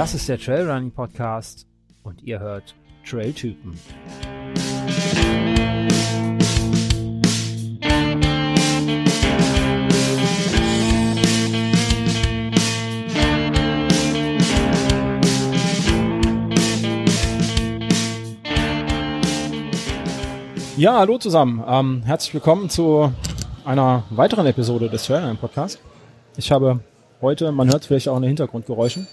[0.00, 1.66] Das ist der Trailrunning Podcast
[2.04, 2.74] und ihr hört
[3.04, 3.78] Trailtypen.
[20.78, 21.62] Ja, hallo zusammen.
[21.68, 23.12] Ähm, herzlich willkommen zu
[23.66, 25.78] einer weiteren Episode des Trailrunning Podcasts.
[26.38, 26.80] Ich habe
[27.20, 29.06] heute, man hört vielleicht auch in den Hintergrundgeräuschen,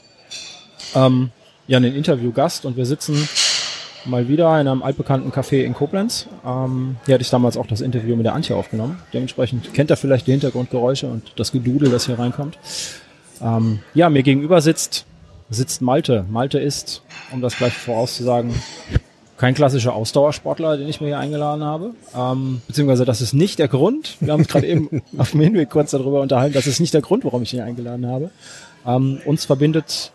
[0.95, 1.31] ähm,
[1.67, 3.27] ja, einen Interviewgast und wir sitzen
[4.05, 6.27] mal wieder in einem altbekannten Café in Koblenz.
[6.45, 8.99] Ähm, hier hatte ich damals auch das Interview mit der Antje aufgenommen.
[9.13, 12.57] Dementsprechend kennt er vielleicht die Hintergrundgeräusche und das Gedudel, das hier reinkommt.
[13.41, 15.05] Ähm, ja, mir gegenüber sitzt,
[15.49, 16.25] sitzt Malte.
[16.29, 18.53] Malte ist, um das gleich vorauszusagen,
[19.37, 21.91] kein klassischer Ausdauersportler, den ich mir hier eingeladen habe.
[22.15, 24.17] Ähm, beziehungsweise das ist nicht der Grund.
[24.19, 26.53] Wir haben uns gerade eben auf dem Hinweg kurz darüber unterhalten.
[26.53, 28.31] Das ist nicht der Grund, warum ich ihn eingeladen habe.
[28.85, 30.11] Ähm, uns verbindet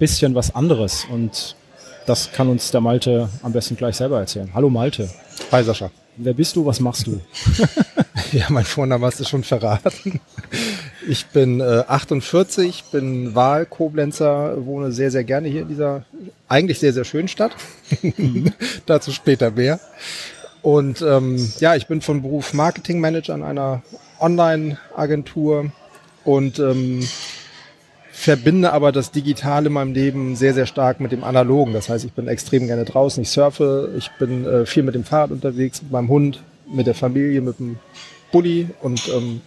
[0.00, 1.54] bisschen was anderes und
[2.06, 4.50] das kann uns der Malte am besten gleich selber erzählen.
[4.54, 5.08] Hallo Malte.
[5.52, 5.90] Hi Sascha.
[6.16, 6.66] Wer bist du?
[6.66, 7.20] Was machst du?
[8.32, 10.20] ja, mein Vorname hast du schon verraten.
[11.06, 16.04] Ich bin äh, 48, bin Wahl-Koblenzer, wohne sehr, sehr gerne hier in dieser
[16.48, 17.52] eigentlich sehr, sehr schönen Stadt.
[18.86, 19.80] Dazu später mehr.
[20.62, 23.82] Und ähm, ja, ich bin von Beruf Marketing Manager an einer
[24.18, 25.72] Online-Agentur
[26.24, 27.06] und ähm,
[28.20, 31.72] verbinde aber das Digitale in meinem Leben sehr, sehr stark mit dem Analogen.
[31.72, 35.04] Das heißt, ich bin extrem gerne draußen, ich surfe, ich bin äh, viel mit dem
[35.04, 37.78] Fahrrad unterwegs, mit meinem Hund, mit der Familie, mit dem
[38.30, 39.40] Bulli und ähm,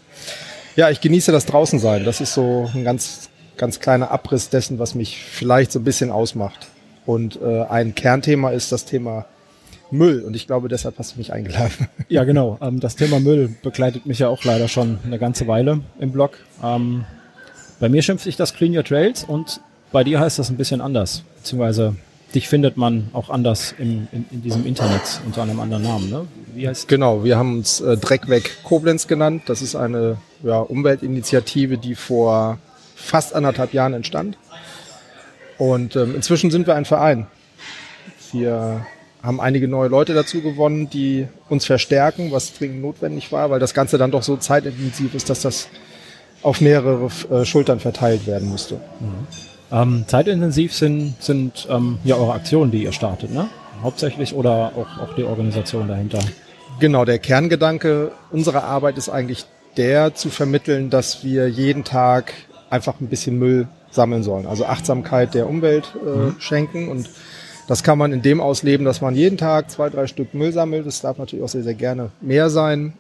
[0.76, 2.04] ja, ich genieße das draußen sein.
[2.04, 6.10] Das ist so ein ganz, ganz kleiner Abriss dessen, was mich vielleicht so ein bisschen
[6.10, 6.68] ausmacht.
[7.06, 9.28] Und äh, ein Kernthema ist das Thema
[9.92, 10.22] Müll.
[10.22, 11.90] Und ich glaube, deshalb hast du mich eingeladen.
[12.10, 12.58] Ja, genau.
[12.60, 16.40] Ähm, das Thema Müll begleitet mich ja auch leider schon eine ganze Weile im Blog.
[16.64, 17.06] Ähm,
[17.84, 19.60] bei mir schimpft sich das Clean Your Trails und
[19.92, 21.24] bei dir heißt das ein bisschen anders.
[21.40, 21.98] Beziehungsweise
[22.34, 26.10] dich findet man auch anders im, in, in diesem Internet unter einem anderen Namen.
[26.10, 26.26] Ne?
[26.56, 29.44] Wie heißt genau, wir haben uns äh, Dreck weg Koblenz genannt.
[29.48, 32.58] Das ist eine ja, Umweltinitiative, die vor
[32.96, 34.38] fast anderthalb Jahren entstand.
[35.58, 37.28] Und ähm, inzwischen sind wir ein Verein.
[38.32, 38.86] Wir
[39.22, 43.74] haben einige neue Leute dazu gewonnen, die uns verstärken, was dringend notwendig war, weil das
[43.74, 45.68] Ganze dann doch so zeitintensiv ist, dass das
[46.44, 48.76] auf mehrere äh, Schultern verteilt werden musste.
[48.76, 49.28] Mhm.
[49.72, 53.50] Ähm, zeitintensiv sind, sind ähm, ja eure Aktionen, die ihr startet, ne?
[53.82, 56.20] Hauptsächlich oder auch, auch die Organisation dahinter?
[56.80, 59.46] Genau, der Kerngedanke unserer Arbeit ist eigentlich
[59.76, 62.34] der zu vermitteln, dass wir jeden Tag
[62.70, 64.46] einfach ein bisschen Müll sammeln sollen.
[64.46, 66.36] Also Achtsamkeit der Umwelt äh, mhm.
[66.40, 67.10] schenken und
[67.68, 70.86] das kann man in dem ausleben, dass man jeden Tag zwei, drei Stück Müll sammelt.
[70.86, 72.94] Das darf natürlich auch sehr, sehr gerne mehr sein.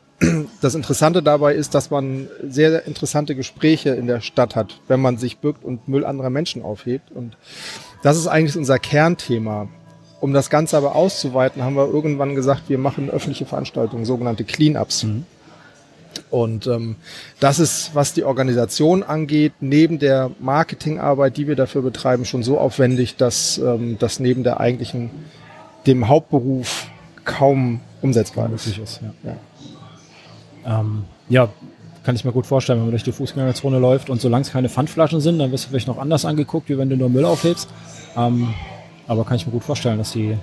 [0.61, 5.17] Das Interessante dabei ist, dass man sehr, interessante Gespräche in der Stadt hat, wenn man
[5.17, 7.11] sich bückt und Müll anderer Menschen aufhebt.
[7.11, 7.37] Und
[8.01, 9.67] das ist eigentlich unser Kernthema.
[10.21, 15.03] Um das Ganze aber auszuweiten, haben wir irgendwann gesagt, wir machen öffentliche Veranstaltungen, sogenannte Cleanups.
[15.03, 15.25] Mhm.
[16.29, 16.95] Und ähm,
[17.39, 22.57] das ist, was die Organisation angeht, neben der Marketingarbeit, die wir dafür betreiben, schon so
[22.57, 25.09] aufwendig, dass ähm, das neben der eigentlichen,
[25.87, 26.87] dem Hauptberuf
[27.25, 28.67] kaum umsetzbar ist.
[28.67, 29.13] ist ja.
[29.23, 29.35] Ja.
[30.65, 31.49] Ähm, ja,
[32.03, 34.69] kann ich mir gut vorstellen, wenn man durch die Fußgängerzone läuft und solange es keine
[34.69, 37.69] Pfandflaschen sind, dann wirst du vielleicht noch anders angeguckt, wie wenn du nur Müll aufhebst.
[38.17, 38.53] Ähm,
[39.07, 40.37] aber kann ich mir gut vorstellen, dass die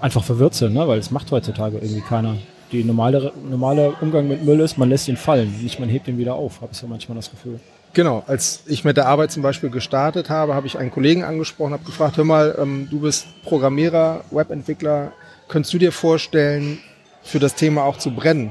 [0.00, 0.86] einfach verwirrt sind, ne?
[0.86, 2.36] weil es macht heutzutage irgendwie keiner
[2.72, 6.18] die normale, normale Umgang mit Müll ist, man lässt ihn fallen, nicht man hebt ihn
[6.18, 7.60] wieder auf, habe ich so manchmal das Gefühl.
[7.92, 11.72] Genau, als ich mit der Arbeit zum Beispiel gestartet habe, habe ich einen Kollegen angesprochen,
[11.72, 15.12] habe gefragt, hör mal, ähm, du bist Programmierer, Webentwickler,
[15.46, 16.78] könntest du dir vorstellen,
[17.22, 18.50] für das Thema auch zu brennen?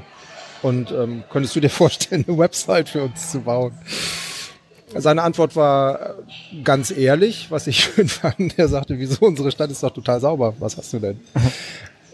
[0.63, 3.73] Und ähm, könntest du dir vorstellen, eine Website für uns zu bauen?
[4.95, 8.57] Seine Antwort war äh, ganz ehrlich, was ich schön fand.
[8.57, 10.55] Er sagte, wieso unsere Stadt ist doch total sauber.
[10.59, 11.19] Was hast du denn?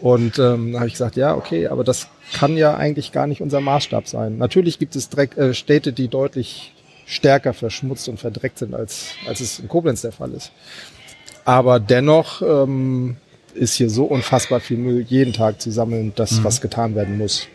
[0.00, 3.60] Und ähm, habe ich gesagt, ja, okay, aber das kann ja eigentlich gar nicht unser
[3.60, 4.38] Maßstab sein.
[4.38, 6.72] Natürlich gibt es Dreck, äh, Städte, die deutlich
[7.06, 10.52] stärker verschmutzt und verdreckt sind, als, als es in Koblenz der Fall ist.
[11.44, 13.16] Aber dennoch ähm,
[13.54, 16.44] ist hier so unfassbar viel Müll jeden Tag zu sammeln, dass mhm.
[16.44, 17.48] was getan werden muss.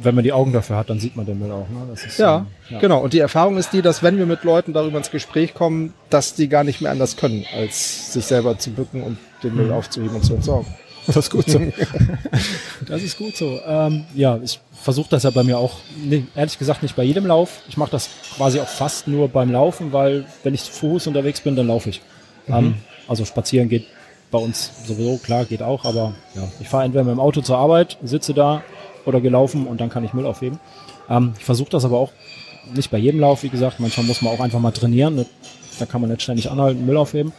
[0.00, 1.68] Wenn man die Augen dafür hat, dann sieht man den Müll auch.
[1.68, 1.92] Ne?
[1.92, 3.00] Ist, ja, ähm, ja, genau.
[3.00, 6.34] Und die Erfahrung ist die, dass wenn wir mit Leuten darüber ins Gespräch kommen, dass
[6.34, 9.72] die gar nicht mehr anders können, als sich selber zu bücken und den Müll mhm.
[9.72, 10.72] aufzuheben und zu entsorgen.
[11.06, 11.60] Das ist gut so.
[12.86, 13.60] das ist gut so.
[13.66, 17.26] Ähm, ja, ich versuche das ja bei mir auch, nee, ehrlich gesagt nicht bei jedem
[17.26, 17.60] Lauf.
[17.68, 21.40] Ich mache das quasi auch fast nur beim Laufen, weil wenn ich zu Fuß unterwegs
[21.40, 22.02] bin, dann laufe ich.
[22.46, 22.54] Mhm.
[22.54, 22.74] Ähm,
[23.08, 23.86] also spazieren geht
[24.30, 27.58] bei uns sowieso, klar, geht auch, aber ja, ich fahre entweder mit dem Auto zur
[27.58, 28.62] Arbeit, sitze da
[29.06, 30.58] oder gelaufen und dann kann ich Müll aufheben.
[31.08, 32.12] Ähm, ich versuche das aber auch
[32.74, 33.80] nicht bei jedem Lauf, wie gesagt.
[33.80, 35.26] Manchmal muss man auch einfach mal trainieren.
[35.78, 37.32] Da kann man nicht ständig anhalten, Müll aufheben.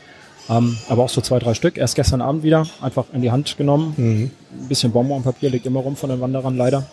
[0.50, 1.77] Ähm, aber auch so zwei, drei Stück.
[1.77, 3.94] Erst gestern Abend wieder einfach in die Hand genommen.
[3.95, 4.31] Mhm.
[4.63, 6.86] Ein bisschen Bonbonpapier liegt immer rum von den Wanderern leider.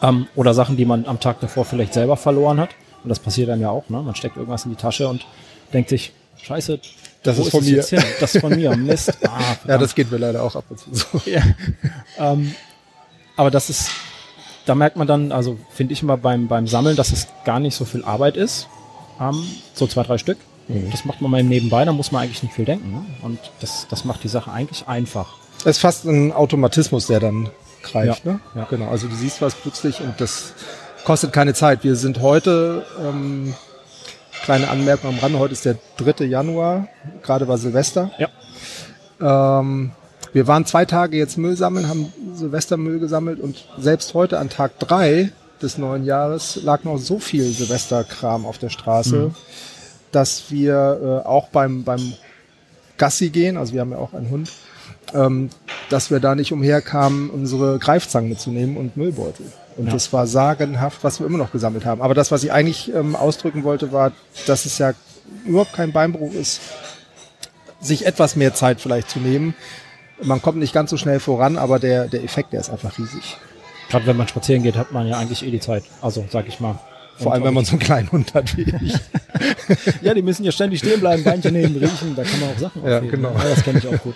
[0.00, 2.70] Ähm, oder Sachen, die man am Tag davor vielleicht selber verloren hat.
[3.02, 3.88] Und das passiert einem ja auch.
[3.88, 4.00] Ne?
[4.02, 5.26] Man steckt irgendwas in die Tasche und
[5.72, 6.78] denkt sich, scheiße,
[7.24, 7.70] Das wo ist von mir.
[7.76, 8.02] jetzt hin?
[8.20, 8.76] Das ist von mir.
[8.76, 9.18] Mist.
[9.26, 11.20] Ah, Ja, das geht mir leider auch ab und zu so.
[11.28, 11.42] Ja.
[12.18, 12.54] ähm,
[13.36, 13.90] aber das ist,
[14.66, 17.74] da merkt man dann, also finde ich immer beim, beim Sammeln, dass es gar nicht
[17.74, 18.68] so viel Arbeit ist.
[19.20, 19.42] Ähm,
[19.74, 20.38] so zwei, drei Stück.
[20.68, 20.90] Mhm.
[20.90, 22.90] Das macht man mal nebenbei, da muss man eigentlich nicht viel denken.
[22.92, 23.04] Ne?
[23.22, 25.34] Und das, das macht die Sache eigentlich einfach.
[25.64, 27.50] Das ist fast ein Automatismus, der dann
[27.82, 28.24] greift.
[28.24, 28.40] Ja, Ne?
[28.54, 28.66] ja.
[28.70, 30.54] Genau, also du siehst was plötzlich und das
[31.04, 31.82] kostet keine Zeit.
[31.84, 33.54] Wir sind heute, ähm,
[34.44, 36.24] kleine Anmerkung am Rande, heute ist der 3.
[36.24, 36.88] Januar,
[37.22, 38.10] gerade war Silvester.
[38.18, 39.60] Ja.
[39.60, 39.92] Ähm,
[40.32, 44.78] wir waren zwei Tage jetzt Müll sammeln, haben Silvestermüll gesammelt und selbst heute an Tag
[44.78, 45.30] drei
[45.60, 49.34] des neuen Jahres lag noch so viel Silvesterkram auf der Straße, Mhm.
[50.10, 52.14] dass wir äh, auch beim, beim
[52.98, 54.50] Gassi gehen, also wir haben ja auch einen Hund,
[55.14, 55.50] ähm,
[55.90, 59.46] dass wir da nicht umherkamen, unsere Greifzangen mitzunehmen und Müllbeutel.
[59.76, 59.92] Und Ja.
[59.92, 62.02] das war sagenhaft, was wir immer noch gesammelt haben.
[62.02, 64.12] Aber das, was ich eigentlich ähm, ausdrücken wollte, war,
[64.46, 64.92] dass es ja
[65.46, 66.60] überhaupt kein Beinbruch ist,
[67.80, 69.54] sich etwas mehr Zeit vielleicht zu nehmen.
[70.24, 73.36] Man kommt nicht ganz so schnell voran, aber der, der Effekt, der ist einfach riesig.
[73.90, 75.84] Gerade wenn man spazieren geht, hat man ja eigentlich eh die Zeit.
[76.00, 76.78] Also, sag ich mal.
[77.18, 78.94] Vor allem, wenn man so einen kleinen Hund hat wie ich.
[80.02, 82.82] Ja, die müssen ja ständig stehen bleiben, Beinchen nehmen, riechen, da kann man auch Sachen
[82.84, 83.22] Ja, aufheben.
[83.22, 83.32] genau.
[83.32, 84.14] Ja, das kenne ich auch gut.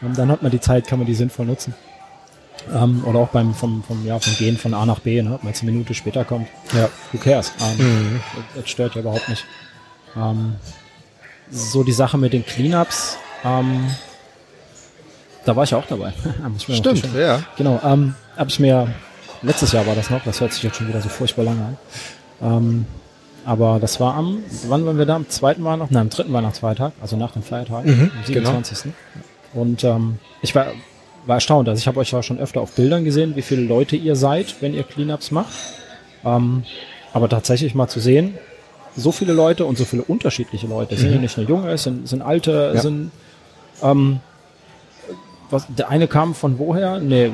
[0.00, 1.74] Und dann hat man die Zeit, kann man die sinnvoll nutzen.
[2.74, 5.34] Ähm, oder auch beim vom, vom, ja, vom Gehen von A nach B, ne?
[5.34, 6.48] ob man jetzt eine Minute später kommt.
[6.74, 6.88] Ja.
[7.12, 7.52] Who cares?
[7.60, 8.20] Ähm, Mhm.
[8.54, 9.44] das, das stört ja überhaupt nicht.
[10.16, 10.54] Ähm,
[11.50, 13.88] so die Sache mit den Cleanups, ähm,
[15.44, 16.12] da war ich ja auch dabei.
[16.58, 17.40] Stimmt, ja.
[17.56, 18.88] Genau, ähm, habe ich mir,
[19.42, 21.76] letztes Jahr war das noch, das hört sich jetzt schon wieder so furchtbar lange an.
[22.42, 22.86] Ähm,
[23.44, 25.16] aber das war am, wann waren wir da?
[25.16, 28.92] Am zweiten war noch, nein, am dritten Weihnachtsfeiertag, also nach dem Feiertag, Mhm, am 27.
[29.54, 30.66] Und ähm, ich war,
[31.26, 33.96] war erstaunt, also ich habe euch ja schon öfter auf Bildern gesehen, wie viele Leute
[33.96, 35.52] ihr seid, wenn ihr Cleanups macht.
[36.24, 36.64] Ähm,
[37.12, 38.34] aber tatsächlich mal zu sehen,
[38.96, 41.84] so viele Leute und so viele unterschiedliche Leute, es sind ja nicht nur junge, es
[41.84, 42.80] sind, sind alte, Ja.
[42.82, 43.10] sind
[43.82, 44.20] ähm,
[45.50, 46.98] was, der eine kam von woher?
[46.98, 47.32] Nee,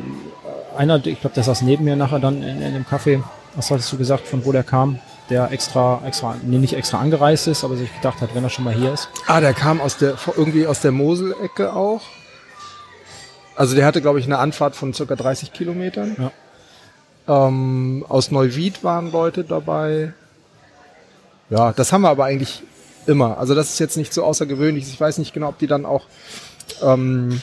[0.76, 3.22] einer, ich glaube, der saß neben mir nachher dann in, in dem Café.
[3.54, 4.98] Was hattest du gesagt, von wo der kam?
[5.30, 8.64] Der extra, extra, nee, nicht extra angereist ist, aber sich gedacht hat, wenn er schon
[8.64, 9.08] mal hier ist.
[9.26, 12.02] Ah, der kam aus der, irgendwie aus der Mosel-Ecke auch.
[13.56, 16.16] Also der hatte, glaube ich, eine Anfahrt von circa 30 Kilometern.
[16.18, 17.48] Ja.
[17.48, 20.12] Ähm, aus Neuwied waren Leute dabei.
[21.50, 22.62] Ja, das haben wir aber eigentlich
[23.06, 23.38] immer.
[23.38, 24.88] Also das ist jetzt nicht so außergewöhnlich.
[24.88, 26.04] Ich weiß nicht genau, ob die dann auch
[26.82, 27.40] ähm,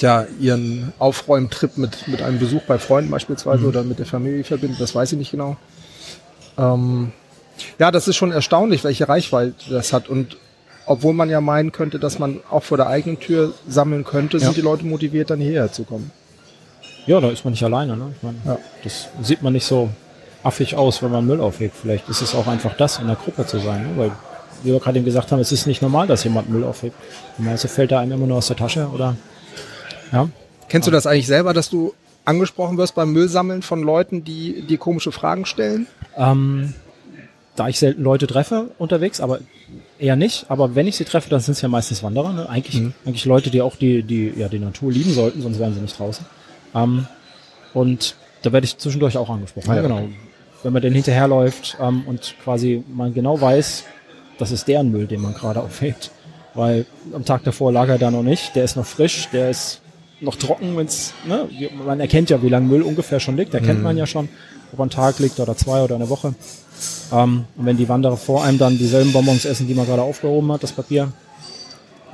[0.00, 4.76] ja, ihren Aufräumtrip mit, mit einem Besuch bei Freunden beispielsweise oder mit der Familie verbinden.
[4.78, 5.56] Das weiß ich nicht genau.
[6.56, 7.12] Ähm,
[7.78, 10.08] ja, das ist schon erstaunlich, welche Reichweite das hat.
[10.08, 10.36] Und
[10.86, 14.44] obwohl man ja meinen könnte, dass man auch vor der eigenen Tür sammeln könnte, Ja.
[14.44, 16.10] sind die Leute motiviert, dann hierher zu kommen.
[17.06, 17.96] Ja, da ist man nicht alleine.
[17.96, 18.12] Ne?
[18.16, 18.58] Ich meine, Ja.
[18.84, 19.88] das sieht man nicht so
[20.42, 21.74] affig aus, wenn man Müll aufhebt.
[21.80, 23.82] Vielleicht ist es auch einfach das, in der Gruppe zu sein.
[23.82, 23.88] Ne?
[23.96, 24.10] Weil,
[24.62, 26.94] wie wir gerade eben gesagt haben, es ist nicht normal, dass jemand Müll aufhebt.
[27.38, 29.16] Normalerweise fällt er einem immer nur aus der Tasche oder
[30.12, 30.28] ja.
[30.68, 31.94] Kennst du das eigentlich selber, dass du
[32.24, 35.86] angesprochen wirst beim Müllsammeln von Leuten, die dir komische Fragen stellen?
[36.16, 36.74] Ähm,
[37.56, 39.40] da ich selten Leute treffe unterwegs, aber
[39.98, 40.46] eher nicht.
[40.48, 42.32] Aber wenn ich sie treffe, dann sind es ja meistens Wanderer.
[42.32, 42.48] Ne?
[42.48, 45.80] Eigentlich, eigentlich Leute, die auch die, die, ja, die Natur lieben sollten, sonst wären sie
[45.80, 46.24] nicht draußen.
[46.74, 47.06] Ähm,
[47.74, 49.70] und da werde ich zwischendurch auch angesprochen.
[49.70, 50.08] Ah, Ja, ja, genau.
[50.62, 53.84] Wenn man den hinterherläuft ähm, und quasi man genau weiß,
[54.38, 56.10] das ist deren Müll, den man gerade aufhebt.
[56.54, 59.80] Weil am Tag davor lag er da noch nicht, der ist noch frisch, der ist
[60.20, 63.82] noch trocken, wenn's, ne, wie- man erkennt ja, wie lange Müll ungefähr schon liegt, erkennt
[63.82, 64.28] man ja schon,
[64.72, 66.34] ob einen Tag liegt oder zwei oder eine Woche.
[67.12, 70.50] Ähm, und wenn die Wanderer vor einem dann dieselben Bonbons essen, die man gerade aufgehoben
[70.52, 71.12] hat, das Papier,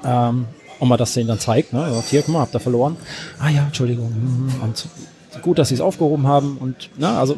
[0.04, 0.46] ähm,
[0.80, 2.96] und man das denen dann zeigt, ne, sagt, hier, guck mal, habt ihr verloren.
[3.38, 4.08] Ah ja, Entschuldigung.
[4.12, 4.86] hm, Und
[5.42, 7.36] gut, dass sie es aufgehoben haben und, ne, also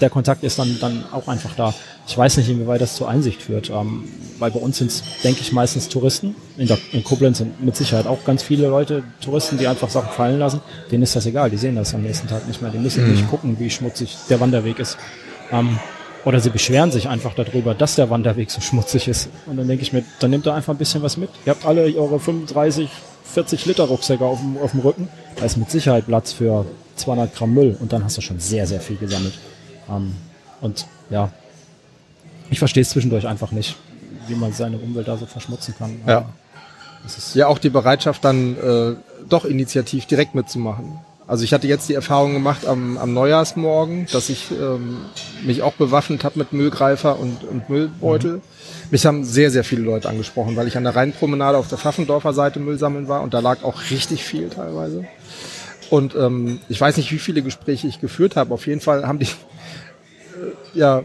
[0.00, 1.74] der Kontakt ist dann, dann auch einfach da.
[2.06, 4.04] Ich weiß nicht, inwieweit das zur Einsicht führt, ähm,
[4.38, 6.34] weil bei uns sind es, denke ich, meistens Touristen.
[6.56, 10.10] In, der, in Koblenz sind mit Sicherheit auch ganz viele Leute, Touristen, die einfach Sachen
[10.10, 10.60] fallen lassen.
[10.90, 12.70] Denen ist das egal, die sehen das am nächsten Tag nicht mehr.
[12.70, 14.98] Die müssen nicht gucken, wie schmutzig der Wanderweg ist.
[15.50, 15.78] Ähm,
[16.24, 19.28] oder sie beschweren sich einfach darüber, dass der Wanderweg so schmutzig ist.
[19.46, 21.28] Und dann denke ich mir, dann nehmt da einfach ein bisschen was mit.
[21.44, 22.88] Ihr habt alle eure 35,
[23.24, 25.08] 40 Liter Rucksäcke auf dem, auf dem Rücken.
[25.36, 26.64] Da ist mit Sicherheit Platz für
[26.96, 27.76] 200 Gramm Müll.
[27.78, 29.34] Und dann hast du schon sehr, sehr viel gesammelt.
[29.88, 30.14] Ähm,
[30.60, 31.30] und ja,
[32.50, 33.76] ich verstehe es zwischendurch einfach nicht,
[34.28, 36.00] wie man seine Umwelt da so verschmutzen kann.
[36.06, 36.26] Ja.
[37.04, 38.94] Ist, Ja, auch die Bereitschaft dann äh,
[39.28, 40.98] doch initiativ direkt mitzumachen.
[41.26, 44.98] Also ich hatte jetzt die Erfahrung gemacht am, am Neujahrsmorgen, dass ich ähm,
[45.42, 48.36] mich auch bewaffnet habe mit Müllgreifer und, und Müllbeutel.
[48.36, 48.42] Mhm.
[48.90, 52.34] Mich haben sehr, sehr viele Leute angesprochen, weil ich an der Rheinpromenade auf der Pfaffendorfer
[52.34, 55.04] Seite Müll sammeln war und da lag auch richtig viel teilweise.
[55.88, 58.52] Und ähm, ich weiß nicht, wie viele Gespräche ich geführt habe.
[58.52, 59.28] Auf jeden Fall haben die
[60.74, 61.04] ja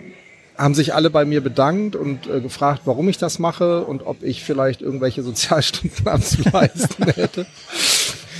[0.60, 4.22] haben sich alle bei mir bedankt und äh, gefragt, warum ich das mache und ob
[4.24, 7.46] ich vielleicht irgendwelche Sozialstunden abzuleisten hätte.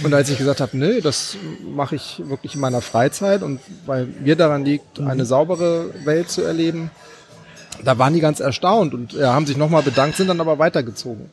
[0.04, 1.38] Und als ich gesagt habe, nö, das
[1.76, 6.42] mache ich wirklich in meiner Freizeit und weil mir daran liegt, eine saubere Welt zu
[6.42, 6.92] erleben,
[7.84, 11.30] da waren die ganz erstaunt und ja, haben sich nochmal bedankt, sind dann aber weitergezogen.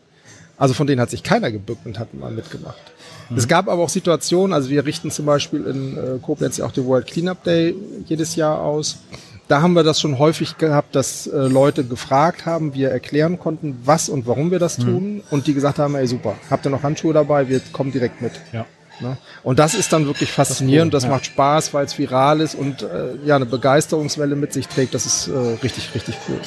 [0.57, 2.81] Also von denen hat sich keiner gebückt und hat mal mitgemacht.
[3.29, 3.37] Mhm.
[3.37, 6.73] Es gab aber auch Situationen, also wir richten zum Beispiel in äh, Koblenz ja auch
[6.73, 7.75] den World Cleanup Day
[8.07, 8.99] jedes Jahr aus
[9.49, 13.81] da haben wir das schon häufig gehabt, dass äh, Leute gefragt haben, wir erklären konnten,
[13.85, 14.85] was und warum wir das mhm.
[14.85, 18.21] tun und die gesagt haben, ey super, habt ihr noch Handschuhe dabei, wir kommen direkt
[18.21, 18.33] mit.
[18.53, 18.67] Ja.
[19.01, 19.19] Ne?
[19.43, 21.17] Und das ist dann wirklich faszinierend, das, cool, das ja.
[21.17, 24.95] macht Spaß, weil es viral ist und äh, ja eine Begeisterungswelle mit sich trägt.
[24.95, 26.41] Das ist äh, richtig, richtig cool.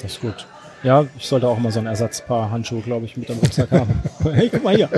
[0.00, 0.46] Das ist gut.
[0.82, 4.02] Ja, ich sollte auch mal so ein Ersatzpaar Handschuhe, glaube ich, mit dem Rucksack haben.
[4.32, 4.88] hey, guck mal hier.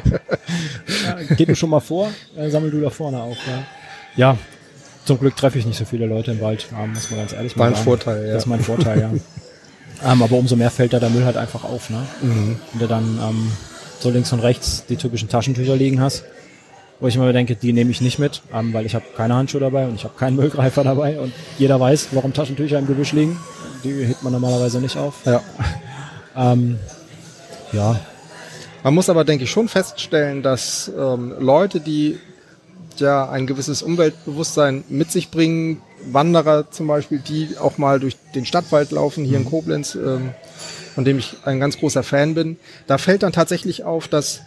[1.05, 3.37] Ja, geht mir schon mal vor, äh, sammel du da vorne auch.
[3.47, 3.65] Ja.
[4.15, 4.39] ja,
[5.05, 7.67] zum Glück treffe ich nicht so viele Leute im Wald, muss man ganz ehrlich mal
[7.67, 7.85] mein sagen.
[7.85, 8.35] Vorteil, ja.
[8.35, 9.11] Das ist mein Vorteil, ja.
[10.13, 12.07] ähm, aber umso mehr fällt da der Müll halt einfach auf, ne?
[12.23, 12.57] Mhm.
[12.73, 13.53] Wenn du dann ähm,
[13.99, 16.25] so links und rechts die typischen Taschentücher liegen hast,
[17.01, 19.61] wo ich immer denke, die nehme ich nicht mit, ähm, weil ich habe keine Handschuhe
[19.61, 23.39] dabei und ich habe keinen Müllgreifer dabei und jeder weiß, warum Taschentücher im Gebüsch liegen.
[23.83, 25.15] Die hebt man normalerweise nicht auf.
[25.25, 25.41] Ja.
[26.37, 26.79] ähm,
[27.73, 27.99] ja.
[28.85, 32.19] Man muss aber, denke ich, schon feststellen, dass ähm, Leute, die
[33.01, 35.81] ja ein gewisses Umweltbewusstsein mit sich bringen.
[36.11, 39.51] Wanderer zum Beispiel, die auch mal durch den Stadtwald laufen, hier in mhm.
[39.51, 40.31] Koblenz, ähm,
[40.95, 42.57] von dem ich ein ganz großer Fan bin.
[42.87, 44.41] Da fällt dann tatsächlich auf, dass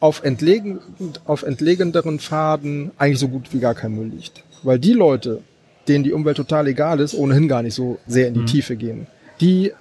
[0.00, 0.78] auf, entlegen,
[1.24, 4.44] auf entlegenderen Pfaden eigentlich so gut wie gar kein Müll liegt.
[4.62, 5.42] Weil die Leute,
[5.88, 8.46] denen die Umwelt total egal ist, ohnehin gar nicht so sehr in die mhm.
[8.46, 9.06] Tiefe gehen.
[9.40, 9.72] Die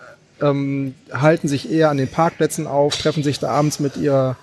[0.41, 4.37] ähm, halten sich eher an den Parkplätzen auf, treffen sich da abends mit ihrer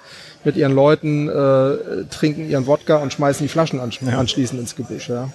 [0.44, 4.18] mit ihren Leuten, äh, trinken ihren Wodka und schmeißen die Flaschen ansch ja.
[4.18, 5.08] anschließend ins Gebüsch.
[5.08, 5.30] Ja.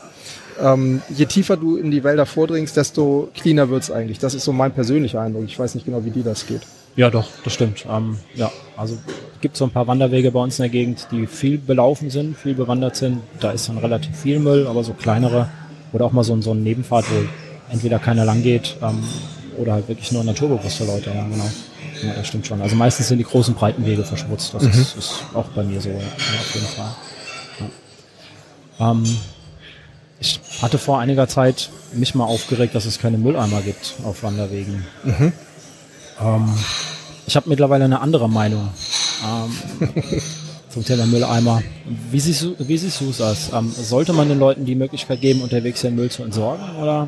[0.61, 4.19] Ähm, je tiefer du in die Wälder vordringst, desto cleaner wird's eigentlich.
[4.19, 5.45] Das ist so mein persönlicher Eindruck.
[5.45, 6.61] Ich weiß nicht genau, wie dir das geht.
[6.95, 7.85] Ja, doch, das stimmt.
[7.89, 8.97] Ähm, ja, also
[9.41, 12.55] gibt so ein paar Wanderwege bei uns in der Gegend, die viel belaufen sind, viel
[12.55, 13.21] bewandert sind.
[13.39, 15.49] Da ist dann relativ viel Müll, aber so kleinere
[15.93, 19.03] oder auch mal so, so ein Nebenpfad, wo entweder keiner lang geht ähm,
[19.57, 21.49] oder halt wirklich nur naturbewusste Leute, ja, genau.
[22.03, 22.61] Ja, das stimmt schon.
[22.61, 24.53] Also meistens sind die großen breiten Wege verschmutzt.
[24.53, 24.69] Das mhm.
[24.69, 26.95] ist, ist, auch bei mir so, ja, auf jeden Fall.
[28.79, 28.91] Ja.
[28.91, 29.17] Ähm,
[30.19, 34.85] ich hatte vor einiger Zeit mich mal aufgeregt, dass es keine Mülleimer gibt auf Wanderwegen.
[35.03, 35.33] Mhm.
[36.21, 36.57] Ähm,
[37.25, 38.69] ich habe mittlerweile eine andere Meinung
[39.25, 39.91] ähm,
[40.69, 41.61] zum Thema Mülleimer.
[42.11, 43.51] Wie siehst du, wie siehst du das?
[43.53, 46.63] Ähm, sollte man den Leuten die Möglichkeit geben, unterwegs den Müll zu entsorgen?
[46.77, 47.07] Oder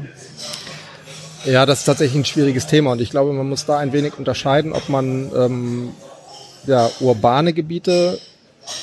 [1.45, 4.17] ja, das ist tatsächlich ein schwieriges Thema und ich glaube, man muss da ein wenig
[4.17, 5.89] unterscheiden, ob man ähm,
[6.65, 8.19] ja, urbane Gebiete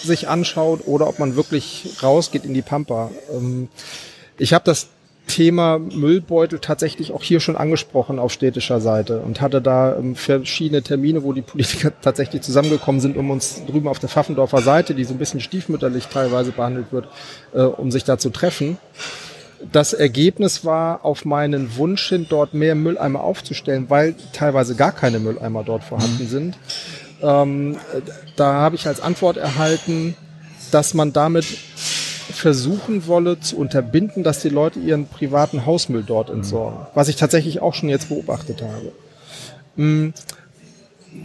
[0.03, 3.11] sich anschaut oder ob man wirklich rausgeht in die Pampa.
[3.33, 3.69] Ähm,
[4.38, 4.88] ich habe das
[5.29, 10.83] Thema Müllbeutel tatsächlich auch hier schon angesprochen auf städtischer Seite und hatte da ähm, verschiedene
[10.83, 15.05] Termine, wo die Politiker tatsächlich zusammengekommen sind, um uns drüben auf der Pfaffendorfer Seite, die
[15.05, 17.09] so ein bisschen stiefmütterlich teilweise behandelt wird,
[17.55, 18.79] äh, um sich da zu treffen.
[19.73, 25.19] Das Ergebnis war auf meinen Wunsch hin, dort mehr Mülleimer aufzustellen, weil teilweise gar keine
[25.19, 26.29] Mülleimer dort vorhanden mhm.
[26.29, 26.59] sind.
[27.23, 27.77] Ähm,
[28.37, 30.17] da habe ich als Antwort erhalten,
[30.71, 36.81] dass man damit versuchen wolle zu unterbinden, dass die Leute ihren privaten Hausmüll dort entsorgen.
[36.81, 36.87] Mhm.
[36.95, 38.93] Was ich tatsächlich auch schon jetzt beobachtet habe.
[39.77, 40.12] Mhm.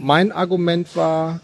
[0.00, 1.40] Mein Argument war,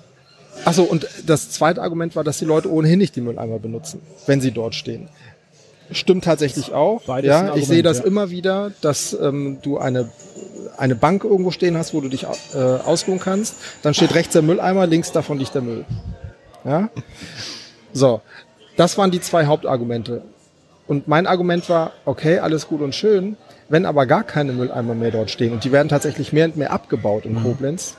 [0.65, 4.41] Achso, und das zweite Argument war, dass die Leute ohnehin nicht die Mülleimer benutzen, wenn
[4.41, 5.09] sie dort stehen.
[5.93, 7.03] Stimmt tatsächlich auch.
[7.03, 8.05] Beides ja, Argument, ich sehe das ja.
[8.05, 10.11] immer wieder, dass ähm, du eine
[10.77, 13.57] eine Bank irgendwo stehen hast, wo du dich äh, ausruhen kannst.
[13.83, 15.85] Dann steht rechts der Mülleimer, links davon liegt der Müll.
[16.65, 16.89] Ja.
[17.93, 18.23] So,
[18.77, 20.23] das waren die zwei Hauptargumente.
[20.87, 23.37] Und mein Argument war, okay, alles gut und schön,
[23.69, 26.73] wenn aber gar keine Mülleimer mehr dort stehen und die werden tatsächlich mehr und mehr
[26.73, 27.43] abgebaut in mhm.
[27.43, 27.97] Koblenz.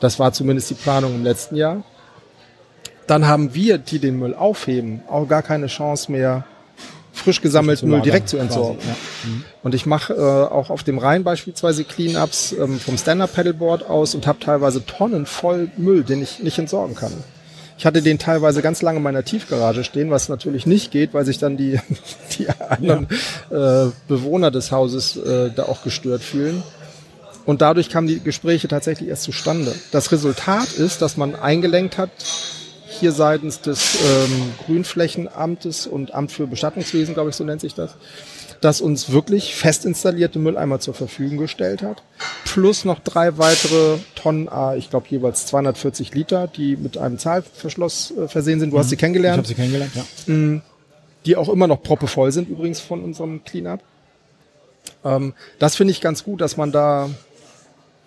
[0.00, 1.84] Das war zumindest die Planung im letzten Jahr.
[3.06, 6.44] Dann haben wir, die den Müll aufheben, auch gar keine Chance mehr,
[7.12, 8.78] frisch gesammelten Müll direkt zu entsorgen.
[8.78, 9.30] Quasi, ja.
[9.30, 9.44] mhm.
[9.62, 14.26] Und ich mache äh, auch auf dem Rhein beispielsweise Cleanups ähm, vom Stand-Up-Paddleboard aus und
[14.26, 17.12] habe teilweise Tonnen voll Müll, den ich nicht entsorgen kann.
[17.78, 21.24] Ich hatte den teilweise ganz lange in meiner Tiefgarage stehen, was natürlich nicht geht, weil
[21.24, 21.80] sich dann die,
[22.38, 23.08] die anderen
[23.50, 23.86] ja.
[23.86, 26.62] äh, Bewohner des Hauses äh, da auch gestört fühlen.
[27.44, 29.74] Und dadurch kamen die Gespräche tatsächlich erst zustande.
[29.90, 32.10] Das Resultat ist, dass man eingelenkt hat,
[33.02, 37.96] hier seitens des ähm, Grünflächenamtes und Amt für Bestattungswesen, glaube ich, so nennt sich das,
[38.60, 42.04] das uns wirklich fest installierte Mülleimer zur Verfügung gestellt hat.
[42.44, 48.12] Plus noch drei weitere Tonnen, ah, ich glaube jeweils 240 Liter, die mit einem Zahlverschluss
[48.16, 48.70] äh, versehen sind.
[48.70, 50.04] Du hast sie Ich kennengelernt habe sie kennengelernt, ja.
[51.26, 53.80] die auch immer noch proppevoll sind übrigens von unserem Cleanup.
[55.04, 57.10] Ähm, das finde ich ganz gut, dass man da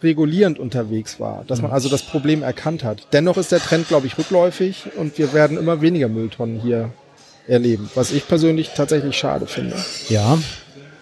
[0.06, 3.08] regulierend unterwegs war, dass man also das Problem erkannt hat.
[3.12, 6.92] Dennoch ist der Trend, glaube ich, rückläufig und wir werden immer weniger Mülltonnen hier
[7.48, 9.76] erleben, was ich persönlich tatsächlich schade finde.
[10.10, 10.38] Ja,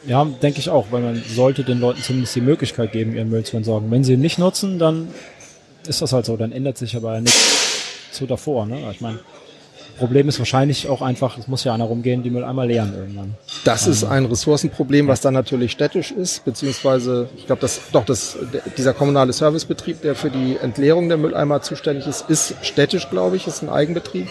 [0.05, 3.43] ja, denke ich auch, weil man sollte den Leuten zumindest die Möglichkeit geben, ihren Müll
[3.43, 3.89] zu entsorgen.
[3.91, 5.09] Wenn sie ihn nicht nutzen, dann
[5.87, 8.65] ist das halt so, dann ändert sich aber nichts zu davor.
[8.65, 8.79] Ne?
[8.91, 9.19] Ich meine,
[9.97, 13.35] Problem ist wahrscheinlich auch einfach, es muss ja einer rumgehen, die Mülleimer leeren irgendwann.
[13.63, 18.37] Das ist ein Ressourcenproblem, was dann natürlich städtisch ist, beziehungsweise ich glaube, dass doch das,
[18.77, 23.47] dieser kommunale Servicebetrieb, der für die Entleerung der Mülleimer zuständig ist, ist städtisch, glaube ich,
[23.47, 24.27] ist ein Eigenbetrieb.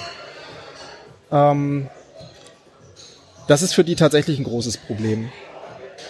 [1.30, 1.88] Ähm,
[3.48, 5.30] das ist für die tatsächlich ein großes Problem.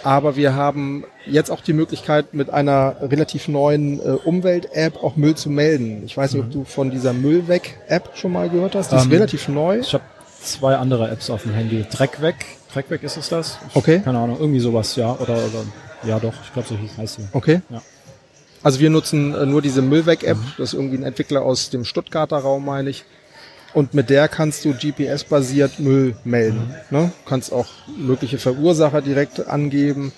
[0.03, 5.35] Aber wir haben jetzt auch die Möglichkeit, mit einer relativ neuen äh, Umwelt-App auch Müll
[5.35, 6.03] zu melden.
[6.05, 8.91] Ich weiß nicht, ob du von dieser Müllweg-App schon mal gehört hast.
[8.91, 9.79] Die ist Ähm, relativ neu.
[9.79, 10.03] Ich habe
[10.41, 11.85] zwei andere Apps auf dem Handy.
[11.89, 12.35] Dreck weg,
[12.73, 13.57] Dreck weg ist es das?
[13.69, 14.01] Ich, Okay.
[14.03, 15.13] Keine Ahnung, irgendwie sowas, ja.
[15.13, 15.63] Oder, oder
[16.05, 17.23] ja doch, ich glaube so heißt sie.
[17.31, 17.61] Okay.
[17.69, 17.81] Ja.
[18.61, 20.37] Also wir nutzen äh, nur diese Müllweg-App.
[20.57, 23.03] Das ist irgendwie ein Entwickler aus dem Stuttgarter Raum, meine ich.
[23.73, 26.73] Und mit der kannst du GPS-basiert Müll melden.
[26.91, 27.11] Ne?
[27.23, 30.11] Du kannst auch mögliche Verursacher direkt angeben.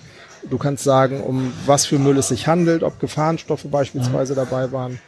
[0.50, 5.00] Du kannst sagen, um was für Müll es sich handelt, ob Gefahrenstoffe beispielsweise dabei waren.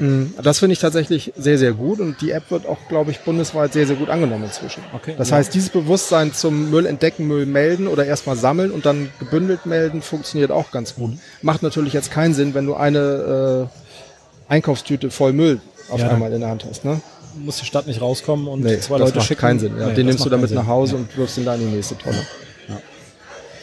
[0.00, 3.20] Mm, Das finde ich tatsächlich sehr, sehr gut und die App wird auch, glaube ich,
[3.20, 4.82] bundesweit sehr, sehr gut angenommen inzwischen.
[4.94, 5.36] Okay, das ja.
[5.36, 10.02] heißt, dieses Bewusstsein zum Müll entdecken, Müll melden oder erstmal sammeln und dann gebündelt melden,
[10.02, 11.12] funktioniert auch ganz gut.
[11.42, 15.60] Macht natürlich jetzt keinen Sinn, wenn du eine äh, Einkaufstüte voll Müll
[15.90, 16.08] auf Ja.
[16.08, 16.84] einmal in der Hand hast.
[16.84, 17.00] Ne?
[17.34, 19.40] Muss die Stadt nicht rauskommen und Nee, zwei das Leute macht schicken.
[19.40, 19.78] keinen Sinn.
[19.78, 19.86] Ja.
[19.88, 20.66] Nee, Den nimmst du damit nach.
[20.66, 20.98] Hause Ja.
[21.00, 22.18] und wirfst ihn da in die nächste Tonne.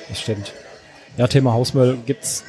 [0.09, 0.53] Das stimmt.
[1.17, 2.43] Ja, Thema Hausmüll gibt's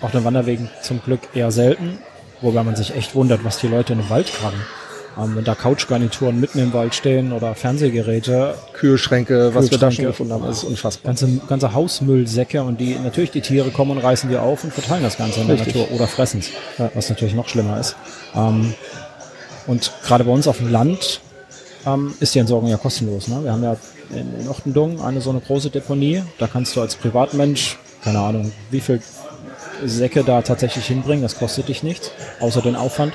[0.00, 1.98] auf den Wanderwegen zum Glück eher selten,
[2.40, 4.56] wobei man sich echt wundert, was die Leute in den Wald tragen.
[5.16, 10.04] Ähm, wenn da Couchgarnituren mitten im Wald stehen oder Fernsehgeräte, Kühlschränke, was wir da schon
[10.06, 10.06] Kühlschränke.
[10.10, 11.10] gefunden haben, das ist unfassbar.
[11.10, 15.04] ganze, ganze Hausmüllsäcke und die natürlich die Tiere kommen und reißen die auf und verteilen
[15.04, 15.76] das Ganze in der Richtig.
[15.76, 16.50] Natur oder fressen es,
[16.94, 17.94] was natürlich noch schlimmer ist.
[18.34, 18.74] Ähm,
[19.66, 21.20] und gerade bei uns auf dem Land
[21.86, 23.28] ähm, ist die Entsorgung ja kostenlos.
[23.28, 23.42] Ne?
[23.44, 23.76] Wir haben ja
[24.10, 26.22] in, in Ochtendung eine so eine große Deponie.
[26.38, 29.00] Da kannst du als Privatmensch, keine Ahnung, wie viel
[29.84, 31.22] Säcke da tatsächlich hinbringen.
[31.22, 33.12] Das kostet dich nichts, außer den Aufwand.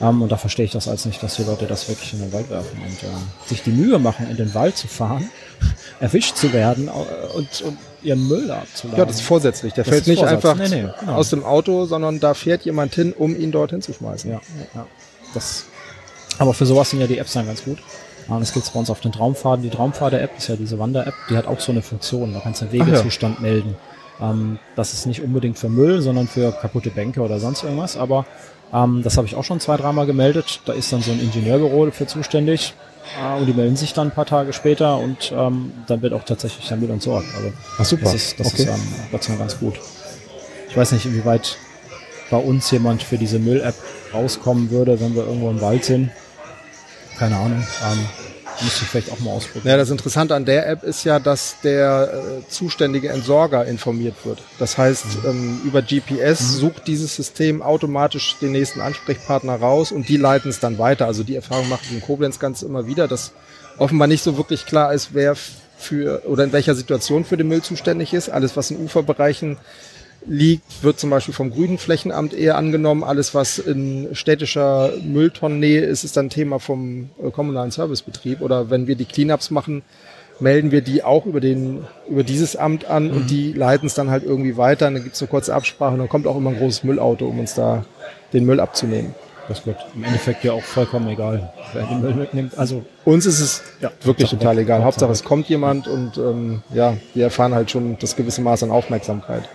[0.00, 2.32] Ähm, und da verstehe ich das als nicht, dass die Leute das wirklich in den
[2.32, 5.30] Wald werfen und ähm, sich die Mühe machen, in den Wald zu fahren,
[6.00, 8.98] erwischt zu werden äh, und, und ihren Müll abzuladen.
[8.98, 9.74] Ja, das ist vorsätzlich.
[9.74, 10.44] Der Das fällt nicht Vorsatz.
[10.44, 11.12] einfach Nee, nee, genau.
[11.14, 14.30] aus dem Auto, sondern da fährt jemand hin, um ihn dorthin zu schmeißen.
[14.30, 14.40] Ja,
[14.74, 14.86] ja.
[15.34, 15.66] Das,
[16.38, 17.78] aber für sowas sind ja die Apps dann ganz gut.
[18.28, 19.62] Das gibt's bei uns auf den Traumfaden.
[19.62, 22.32] Die Traumpfade-App ist ja diese Wander-App, die hat auch so eine Funktion.
[22.32, 22.92] Da kannst du den Ach ja.
[22.94, 23.76] Wegezustand melden.
[24.20, 27.96] Ähm, das ist nicht unbedingt für Müll, sondern für kaputte Bänke oder sonst irgendwas.
[27.96, 28.24] Aber
[28.72, 30.60] ähm, das habe ich auch schon zwei, dreimal gemeldet.
[30.64, 32.74] Da ist dann so ein Ingenieurbüro für zuständig.
[33.20, 36.24] Äh, und die melden sich dann ein paar Tage später und ähm, dann wird auch
[36.24, 37.26] tatsächlich der Müll entsorgt.
[37.36, 38.04] Also Ach, super.
[38.04, 38.62] das ist, das Okay.
[38.62, 39.74] ist ähm, Gott sei Dank ganz gut.
[40.68, 41.58] Ich weiß nicht, inwieweit
[42.30, 43.74] bei uns jemand für diese Müll-App
[44.12, 46.10] rauskommen würde, wenn wir irgendwo im Wald sind.
[47.18, 47.64] Keine Ahnung.
[47.84, 47.98] Ähm,
[48.62, 49.68] müsste ich vielleicht auch mal ausprobieren.
[49.68, 54.42] Ja, das Interessante an der App ist ja, dass der äh, zuständige Entsorger informiert wird.
[54.58, 60.16] Das heißt, ähm, über GPS sucht dieses System automatisch den nächsten Ansprechpartner raus und die
[60.16, 61.06] leiten es dann weiter.
[61.06, 63.32] Also die Erfahrung macht in Koblenz ganz immer wieder, dass
[63.78, 65.36] offenbar nicht so wirklich klar ist, wer
[65.78, 68.28] für oder in welcher Situation für den Müll zuständig ist.
[68.28, 69.58] Alles, was in Uferbereichen
[70.26, 73.04] liegt, wird zum Beispiel vom Grünen Flächenamt eher angenommen.
[73.04, 78.40] Alles, was in städtischer Mülltonnennähe ist, ist dann Thema vom äh, kommunalen Servicebetrieb.
[78.40, 79.82] Oder wenn wir die Cleanups machen,
[80.40, 84.10] melden wir die auch über den über dieses Amt an und die leiten es dann
[84.10, 84.88] halt irgendwie weiter.
[84.88, 87.38] Und dann gibt's eine kurze Absprache und dann kommt auch immer ein großes Müllauto, um
[87.38, 87.84] uns da
[88.32, 89.14] den Müll abzunehmen.
[89.48, 92.56] Das wird im Endeffekt ja auch vollkommen egal, wer den Müll mitnimmt.
[92.56, 94.84] Also Uns ist es Ja, wirklich Hauptsache total egal.
[94.84, 98.62] Hauptsache Hauptsache es kommt jemand und ähm, ja, wir erfahren halt schon das gewisse Maß
[98.62, 99.48] an Aufmerksamkeit.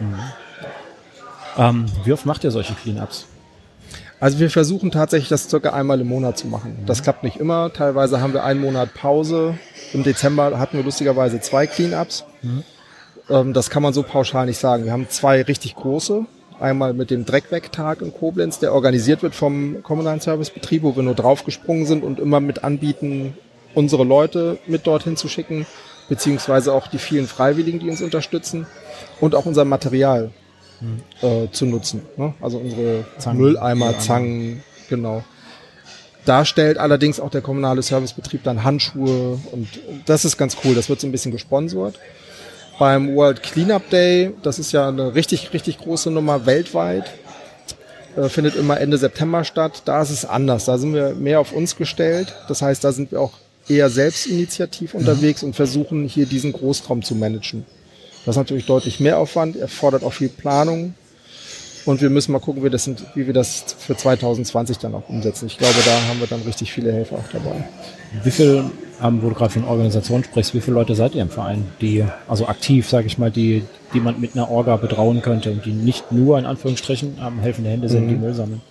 [1.58, 3.26] Ähm, wie oft macht ihr solche Cleanups?
[4.20, 6.80] Also wir versuchen tatsächlich das circa einmal im Monat zu machen.
[6.88, 7.72] Das klappt nicht immer.
[7.72, 9.58] Teilweise haben wir einen Monat Pause.
[9.94, 12.26] Im Dezember hatten wir lustigerweise zwei Cleanups.
[13.30, 14.86] Ähm, das kann man so pauschal nicht sagen.
[14.86, 16.26] Wir haben zwei richtig große.
[16.60, 21.14] Einmal mit dem Dreckwegtag in Koblenz, der organisiert wird vom kommunalen Servicebetrieb, wo wir nur
[21.14, 23.38] draufgesprungen sind und immer mit anbieten,
[23.76, 25.68] unsere Leute mit dorthin zu schicken,
[26.10, 28.66] beziehungsweise auch die vielen Freiwilligen, die uns unterstützen
[29.22, 30.32] und auch unser Material
[31.22, 32.02] äh, zu nutzen.
[32.18, 32.34] Ne?
[32.42, 34.00] Also unsere Zangen, Mülleimer.
[34.00, 35.24] Zangen, genau.
[36.26, 39.68] Da stellt allerdings auch der kommunale Servicebetrieb dann Handschuhe und
[40.06, 40.76] das ist ganz cool.
[40.76, 42.00] Das wird so ein bisschen gesponsert.
[42.80, 47.06] Beim World Cleanup Day, das ist ja eine richtig, richtig große Nummer weltweit,
[48.18, 49.84] äh, findet immer Ende September statt.
[49.86, 50.66] Da ist es anders.
[50.66, 52.36] Da sind wir mehr auf uns gestellt.
[52.48, 53.34] Das heißt, da sind wir auch
[53.70, 55.00] eher selbstinitiativ mhm.
[55.00, 57.66] unterwegs und versuchen hier diesen Großraum zu managen.
[58.28, 60.96] Das ist natürlich deutlich mehr Aufwand, erfordert auch viel Planung.
[61.86, 65.46] Und wir müssen mal gucken, wie, das wie wir das für 2020 dann auch umsetzen.
[65.46, 67.70] Ich glaube, da haben wir dann richtig viele Helfer auch dabei.
[68.26, 68.66] Wie viel,
[69.02, 72.04] ähm, wo du gerade von Organisation sprichst, wie viele Leute seid ihr im Verein, die,
[72.28, 73.64] also aktiv, sage ich mal, die,
[73.94, 77.70] die man mit einer Orga betrauen könnte und die nicht nur in Anführungsstrichen ähm, helfende
[77.70, 78.10] Hände sind, mhm.
[78.10, 78.62] die Müll sammeln?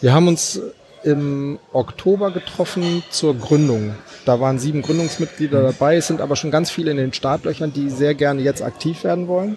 [0.00, 0.60] Wir haben uns
[1.04, 3.94] im Oktober getroffen zur Gründung.
[4.24, 5.64] Da waren sieben Gründungsmitglieder mhm.
[5.66, 9.04] dabei, es sind aber schon ganz viele in den Startlöchern, die sehr gerne jetzt aktiv
[9.04, 9.56] werden wollen.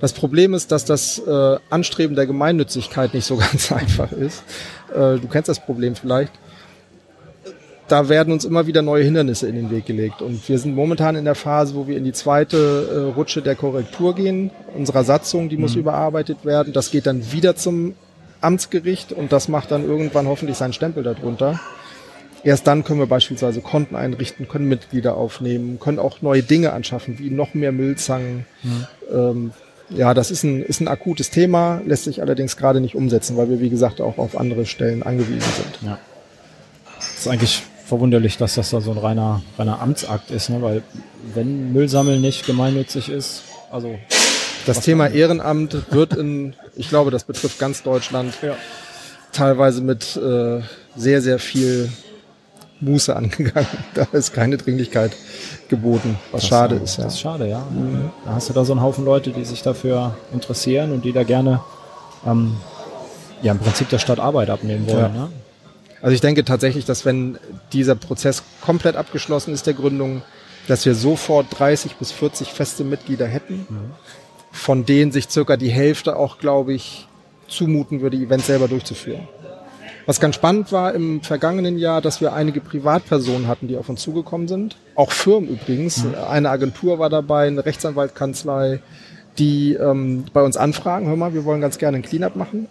[0.00, 4.42] Das Problem ist, dass das äh, Anstreben der Gemeinnützigkeit nicht so ganz einfach ist.
[4.92, 6.32] Äh, du kennst das Problem vielleicht.
[7.86, 10.22] Da werden uns immer wieder neue Hindernisse in den Weg gelegt.
[10.22, 12.56] Und wir sind momentan in der Phase, wo wir in die zweite
[13.10, 14.50] äh, Rutsche der Korrektur gehen.
[14.74, 15.82] Unserer Satzung, die muss mhm.
[15.82, 16.72] überarbeitet werden.
[16.72, 17.94] Das geht dann wieder zum
[18.42, 21.60] Amtsgericht und das macht dann irgendwann hoffentlich seinen Stempel darunter.
[22.44, 27.18] Erst dann können wir beispielsweise Konten einrichten, können Mitglieder aufnehmen, können auch neue Dinge anschaffen,
[27.18, 28.46] wie noch mehr Müllzangen.
[28.62, 28.86] Mhm.
[29.12, 29.52] Ähm,
[29.90, 33.48] ja, das ist ein, ist ein akutes Thema, lässt sich allerdings gerade nicht umsetzen, weil
[33.48, 35.78] wir, wie gesagt, auch auf andere Stellen angewiesen sind.
[35.82, 35.98] Ja.
[36.96, 40.62] Das ist eigentlich verwunderlich, dass das da so ein reiner, reiner Amtsakt ist, ne?
[40.62, 40.82] weil
[41.34, 43.98] wenn Müllsammeln nicht gemeinnützig ist, also
[44.66, 48.56] das Thema Ehrenamt wird in, ich glaube, das betrifft ganz Deutschland, ja.
[49.32, 50.60] teilweise mit äh,
[50.96, 51.90] sehr, sehr viel
[52.80, 53.68] Muße angegangen.
[53.94, 55.12] Da ist keine Dringlichkeit
[55.68, 56.96] geboten, was das schade ist.
[56.98, 57.04] Ja.
[57.04, 57.60] Das ist schade, ja.
[57.70, 58.10] Mhm.
[58.24, 61.22] Da hast du da so einen Haufen Leute, die sich dafür interessieren und die da
[61.22, 61.60] gerne
[62.26, 62.56] ähm,
[63.42, 65.14] ja im Prinzip der Stadt Arbeit abnehmen wollen.
[65.14, 65.22] Ja.
[65.22, 65.28] Ne?
[66.00, 67.38] Also ich denke tatsächlich, dass wenn
[67.72, 70.22] dieser Prozess komplett abgeschlossen ist der Gründung,
[70.66, 73.66] dass wir sofort 30 bis 40 feste Mitglieder hätten.
[73.68, 73.92] Mhm
[74.52, 77.08] von denen sich circa die Hälfte auch, glaube ich,
[77.48, 79.26] zumuten würde, Events selber durchzuführen.
[80.06, 84.02] Was ganz spannend war im vergangenen Jahr, dass wir einige Privatpersonen hatten, die auf uns
[84.02, 84.76] zugekommen sind.
[84.94, 86.04] Auch Firmen übrigens.
[86.04, 86.14] Mhm.
[86.28, 88.80] Eine Agentur war dabei, eine Rechtsanwaltkanzlei,
[89.38, 92.68] die ähm, bei uns anfragen, hör mal, wir wollen ganz gerne ein Cleanup machen.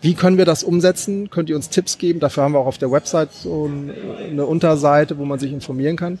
[0.00, 1.28] Wie können wir das umsetzen?
[1.30, 2.20] Könnt ihr uns Tipps geben?
[2.20, 6.20] Dafür haben wir auch auf der Website so eine Unterseite, wo man sich informieren kann.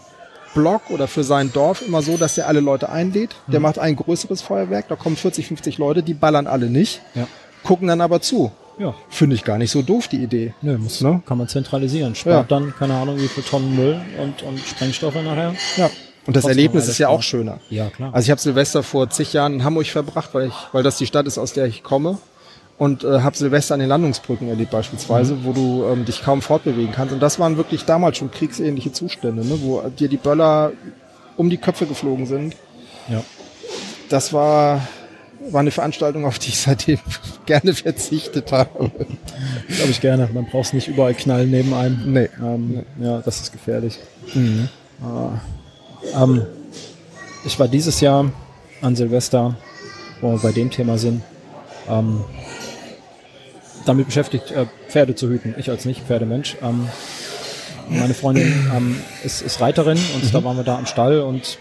[0.53, 3.37] Blog oder für sein Dorf immer so, dass er alle Leute einlädt.
[3.47, 3.63] Der mhm.
[3.63, 7.27] macht ein größeres Feuerwerk, da kommen 40, 50 Leute, die ballern alle nicht, ja.
[7.63, 8.51] gucken dann aber zu.
[8.77, 8.93] Ja.
[9.09, 10.53] Finde ich gar nicht so doof, die Idee.
[10.61, 11.21] Nö, muss, ne?
[11.25, 12.15] kann man zentralisieren.
[12.15, 12.59] Spart ja.
[12.59, 15.55] dann, keine Ahnung, wie viel Tonnen Müll und, und Sprengstoffe nachher.
[15.77, 15.89] Ja.
[16.25, 17.59] Und das Erlebnis ist ja auch schöner.
[17.69, 18.13] Ja, klar.
[18.13, 21.05] Also ich habe Silvester vor zig Jahren in Hamburg verbracht, weil, ich, weil das die
[21.05, 22.17] Stadt ist, aus der ich komme.
[22.77, 25.43] Und äh, habe Silvester an den Landungsbrücken erlebt beispielsweise, mhm.
[25.43, 27.13] wo du ähm, dich kaum fortbewegen kannst.
[27.13, 29.59] Und das waren wirklich damals schon kriegsähnliche Zustände, ne?
[29.61, 30.71] wo dir die Böller
[31.37, 32.55] um die Köpfe geflogen sind.
[33.09, 33.23] Ja.
[34.09, 34.87] Das war
[35.51, 36.99] war eine Veranstaltung, auf die ich seitdem
[37.45, 38.91] gerne verzichtet habe.
[39.67, 40.29] Glaube ich gerne.
[40.33, 42.13] Man braucht es nicht überall knallen neben einem.
[42.13, 42.29] Nee.
[42.41, 43.05] Ähm, nee.
[43.05, 43.99] Ja, das ist gefährlich.
[44.33, 44.69] Mhm.
[45.01, 46.45] Äh, ähm,
[47.45, 48.31] ich war dieses Jahr
[48.81, 49.55] an Silvester,
[50.21, 51.21] wo wir bei dem Thema sind,
[51.89, 52.23] ähm,
[53.85, 55.55] damit beschäftigt, äh, Pferde zu hüten.
[55.57, 56.57] Ich als nicht Pferdemensch.
[56.61, 56.87] Ähm,
[57.89, 60.31] meine Freundin ähm, ist, ist Reiterin und mhm.
[60.31, 61.57] da waren wir da am Stall und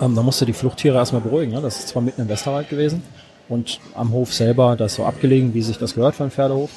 [0.00, 1.52] ähm, da musste die Fluchttiere erstmal beruhigen.
[1.52, 1.60] Ne?
[1.60, 3.02] Das ist zwar mitten im Westerwald gewesen
[3.48, 6.70] und am Hof selber, das ist so abgelegen, wie sich das gehört für einen Pferdehof.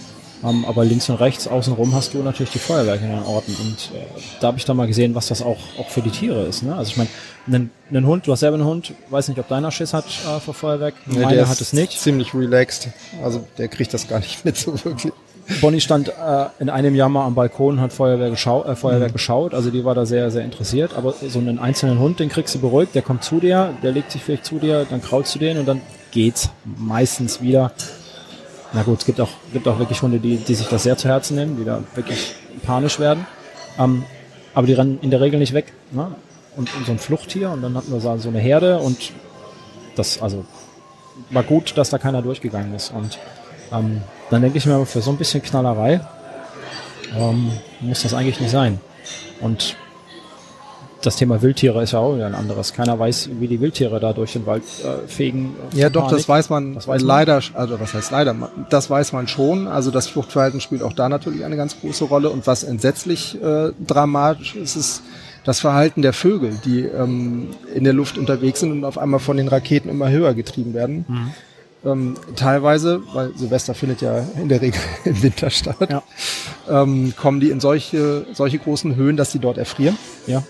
[0.43, 3.55] Ähm, aber links und rechts außenrum hast du natürlich die Feuerwerke in den Orten.
[3.61, 4.03] Und äh,
[4.39, 6.63] da habe ich dann mal gesehen, was das auch, auch für die Tiere ist.
[6.63, 6.75] Ne?
[6.75, 7.09] Also ich meine,
[7.45, 10.39] einen, einen Hund, du hast selber einen Hund, weiß nicht, ob deiner Schiss hat äh,
[10.39, 10.95] vor Feuerwerk.
[11.05, 11.99] Nee, Meiner hat es nicht.
[11.99, 12.89] Ziemlich relaxed.
[13.23, 15.13] Also der kriegt das gar nicht mit so wirklich.
[15.61, 19.09] Bonnie stand äh, in einem Jahr mal am Balkon und hat Feuerwehr, geschau äh, Feuerwehr
[19.09, 19.13] mhm.
[19.13, 19.53] geschaut.
[19.53, 20.93] Also die war da sehr, sehr interessiert.
[20.95, 22.95] Aber so einen einzelnen Hund, den kriegst du beruhigt.
[22.95, 25.67] Der kommt zu dir, der legt sich vielleicht zu dir, dann kraulst du den und
[25.67, 27.71] dann geht's meistens wieder.
[28.73, 31.09] Na gut, es gibt auch, gibt auch wirklich Hunde, die, die sich das sehr zu
[31.09, 33.25] Herzen nehmen, die da wirklich panisch werden.
[33.77, 34.03] Ähm,
[34.53, 35.73] aber die rennen in der Regel nicht weg.
[35.91, 36.15] Ne?
[36.55, 39.11] Und, und so ein Fluchttier und dann hatten wir so eine Herde und
[39.95, 40.45] das, also
[41.29, 42.91] war gut, dass da keiner durchgegangen ist.
[42.91, 43.19] Und
[43.71, 46.01] ähm, dann denke ich mir, für so ein bisschen Knallerei
[47.15, 48.79] ähm, muss das eigentlich nicht sein.
[49.41, 49.75] Und
[51.01, 52.73] das Thema Wildtiere ist ja auch ein anderes.
[52.73, 55.55] Keiner weiß, wie die Wildtiere da durch den Wald äh, fegen.
[55.73, 57.55] Ja, doch, das weiß man, das weiß leider, man.
[57.55, 58.35] also was heißt leider,
[58.69, 59.67] das weiß man schon.
[59.67, 62.29] Also das Fluchtverhalten spielt auch da natürlich eine ganz große Rolle.
[62.29, 65.03] Und was entsetzlich äh, dramatisch ist, ist
[65.43, 69.37] das Verhalten der Vögel, die ähm, in der Luft unterwegs sind und auf einmal von
[69.37, 71.05] den Raketen immer höher getrieben werden.
[71.07, 71.31] Mhm.
[71.83, 76.03] Ähm, teilweise, weil Silvester findet ja in der Regel im Winter statt, ja.
[76.69, 79.97] ähm, kommen die in solche, solche großen Höhen, dass sie dort erfrieren.
[80.27, 80.43] Ja.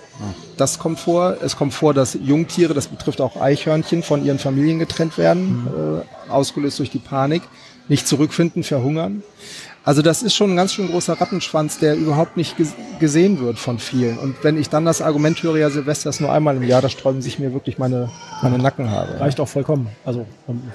[0.58, 1.38] Das kommt vor.
[1.42, 6.02] Es kommt vor, dass Jungtiere, das betrifft auch Eichhörnchen, von ihren Familien getrennt werden, mhm.
[6.30, 7.44] äh, ausgelöst durch die Panik,
[7.88, 9.24] nicht zurückfinden, verhungern.
[9.84, 12.56] Also das ist schon ein ganz schön großer Rattenschwanz, der überhaupt nicht
[13.00, 14.20] gesehen wird von vielen.
[14.20, 16.90] Und wenn ich dann das Argument höre, ja, Silvester ist nur einmal im Jahr, da
[16.90, 18.12] sträuben sich mir wirklich meine,
[18.44, 19.20] meine Nackenhaare.
[19.20, 20.28] Reicht auch vollkommen, also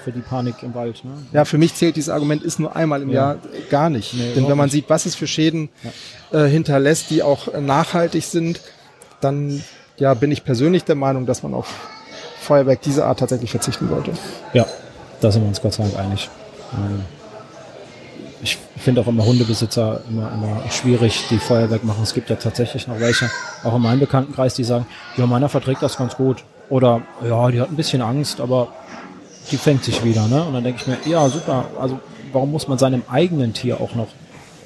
[0.03, 1.05] für die Panik im Wald.
[1.05, 1.13] Ne?
[1.33, 3.15] Ja, für mich zählt dieses Argument, ist nur einmal im ja.
[3.15, 3.39] Jahr
[3.71, 4.13] gar nicht.
[4.15, 4.73] Nee, Denn wenn man nicht.
[4.73, 5.69] sieht, was es für Schäden
[6.33, 6.45] ja.
[6.45, 8.61] äh, hinterlässt, die auch nachhaltig sind,
[9.21, 9.63] dann
[9.99, 11.73] ja, bin ich persönlich der Meinung, dass man auf
[12.41, 14.13] Feuerwerk dieser Art tatsächlich verzichten sollte.
[14.53, 14.67] Ja,
[15.21, 16.29] da sind wir uns Gott sei Dank einig.
[16.75, 17.05] Ähm,
[18.43, 22.03] ich finde auch immer Hundebesitzer immer, immer schwierig, die Feuerwerk machen.
[22.03, 23.31] Es gibt ja tatsächlich noch welche,
[23.65, 26.45] auch in meinem Bekanntenkreis, die sagen, ja, meiner verträgt das ganz gut.
[26.69, 28.69] Oder ja, die hat ein bisschen Angst, aber
[29.51, 30.27] die fängt sich wieder.
[30.27, 30.43] Ne?
[30.43, 31.67] Und dann denke ich mir, ja, super.
[31.81, 32.01] Also
[32.33, 34.09] warum muss man seinem eigenen Tier auch noch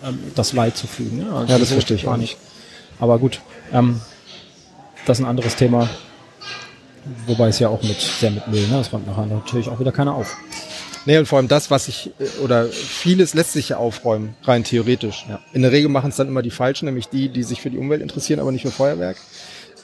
[0.05, 1.19] ähm, das Leid zufügen?
[1.19, 1.33] Ne?
[1.33, 2.37] Also ja, das verstehe ich gar nicht.
[2.99, 3.41] Aber gut,
[3.73, 4.01] ähm,
[5.07, 5.89] das ist ein anderes Thema.
[7.27, 8.77] Wobei es ja auch mit sehr mit Müll, ne?
[8.77, 10.37] Das räumt nachher natürlich auch wieder keiner auf.
[11.07, 14.65] Nee, und vor allem das, was ich, äh, oder vieles lässt sich ja aufräumen, rein
[14.65, 15.25] theoretisch.
[15.29, 15.41] Ja.
[15.53, 17.79] In der Regel machen es dann immer die Falschen, nämlich die, die sich für die
[17.79, 19.17] Umwelt interessieren, aber nicht für Feuerwerk.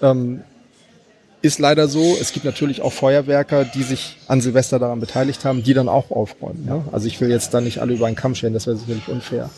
[0.03, 0.43] Ähm,
[1.43, 2.17] ist leider so.
[2.21, 6.11] Es gibt natürlich auch Feuerwerker, die sich an Silvester daran beteiligt haben, die dann auch
[6.11, 6.65] aufräumen.
[6.65, 6.85] Ne?
[6.93, 9.51] Also ich will jetzt da nicht alle über einen Kamm scheren, das wäre sicherlich unfair.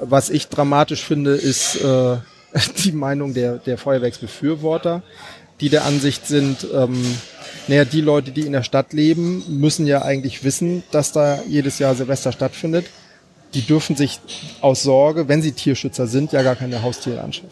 [0.00, 2.16] Was ich dramatisch finde, ist äh,
[2.84, 5.02] die Meinung der, der Feuerwerksbefürworter,
[5.60, 7.02] die der Ansicht sind, ähm,
[7.66, 11.78] naja, die Leute, die in der Stadt leben, müssen ja eigentlich wissen, dass da jedes
[11.78, 12.86] Jahr Silvester stattfindet.
[13.54, 14.20] Die dürfen sich
[14.60, 17.50] aus Sorge, wenn sie Tierschützer sind, ja gar keine Haustiere anschaffen.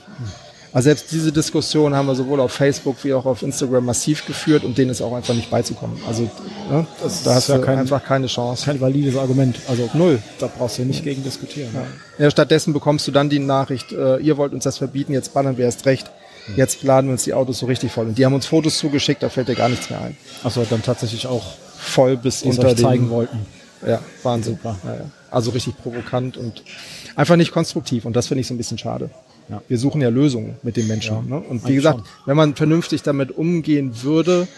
[0.77, 4.63] Also selbst diese Diskussion haben wir sowohl auf Facebook wie auch auf Instagram massiv geführt
[4.63, 5.99] und denen ist auch einfach nicht beizukommen.
[6.07, 6.25] Also
[6.71, 8.67] ne, das, da hast ja du kein, einfach keine Chance.
[8.67, 9.59] Kein valides Argument.
[9.69, 10.23] Also null.
[10.39, 11.71] Da brauchst du nicht gegen diskutieren.
[11.73, 12.25] Ja.
[12.25, 12.31] ja.
[12.31, 15.65] stattdessen bekommst du dann die Nachricht, äh, ihr wollt uns das verbieten, jetzt ballern wir
[15.65, 16.11] erst recht.
[16.55, 18.07] Jetzt laden wir uns die Autos so richtig voll.
[18.07, 20.17] Und die haben uns Fotos zugeschickt, da fällt dir gar nichts mehr ein.
[20.45, 23.47] Achso, dann tatsächlich auch voll bis unter den, zeigen wollten.
[23.87, 24.55] Ja, Wahnsinn.
[24.55, 24.77] Super.
[24.85, 25.11] Ja, ja.
[25.31, 26.63] Also richtig provokant und
[27.15, 28.05] einfach nicht konstruktiv.
[28.05, 29.11] Und das finde ich so ein bisschen schade.
[29.49, 29.63] Ja.
[29.69, 31.29] Wir suchen ja Lösungen mit den Menschen.
[31.29, 31.39] Ne?
[31.39, 32.07] Und wie gesagt, schon.
[32.27, 34.49] wenn man vernünftig damit umgehen würde,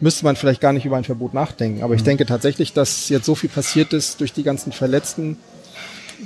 [0.00, 1.82] müsste man vielleicht gar nicht über ein Verbot nachdenken.
[1.82, 1.98] Aber mhm.
[1.98, 5.36] ich denke tatsächlich, dass jetzt so viel passiert ist durch die ganzen Verletzten.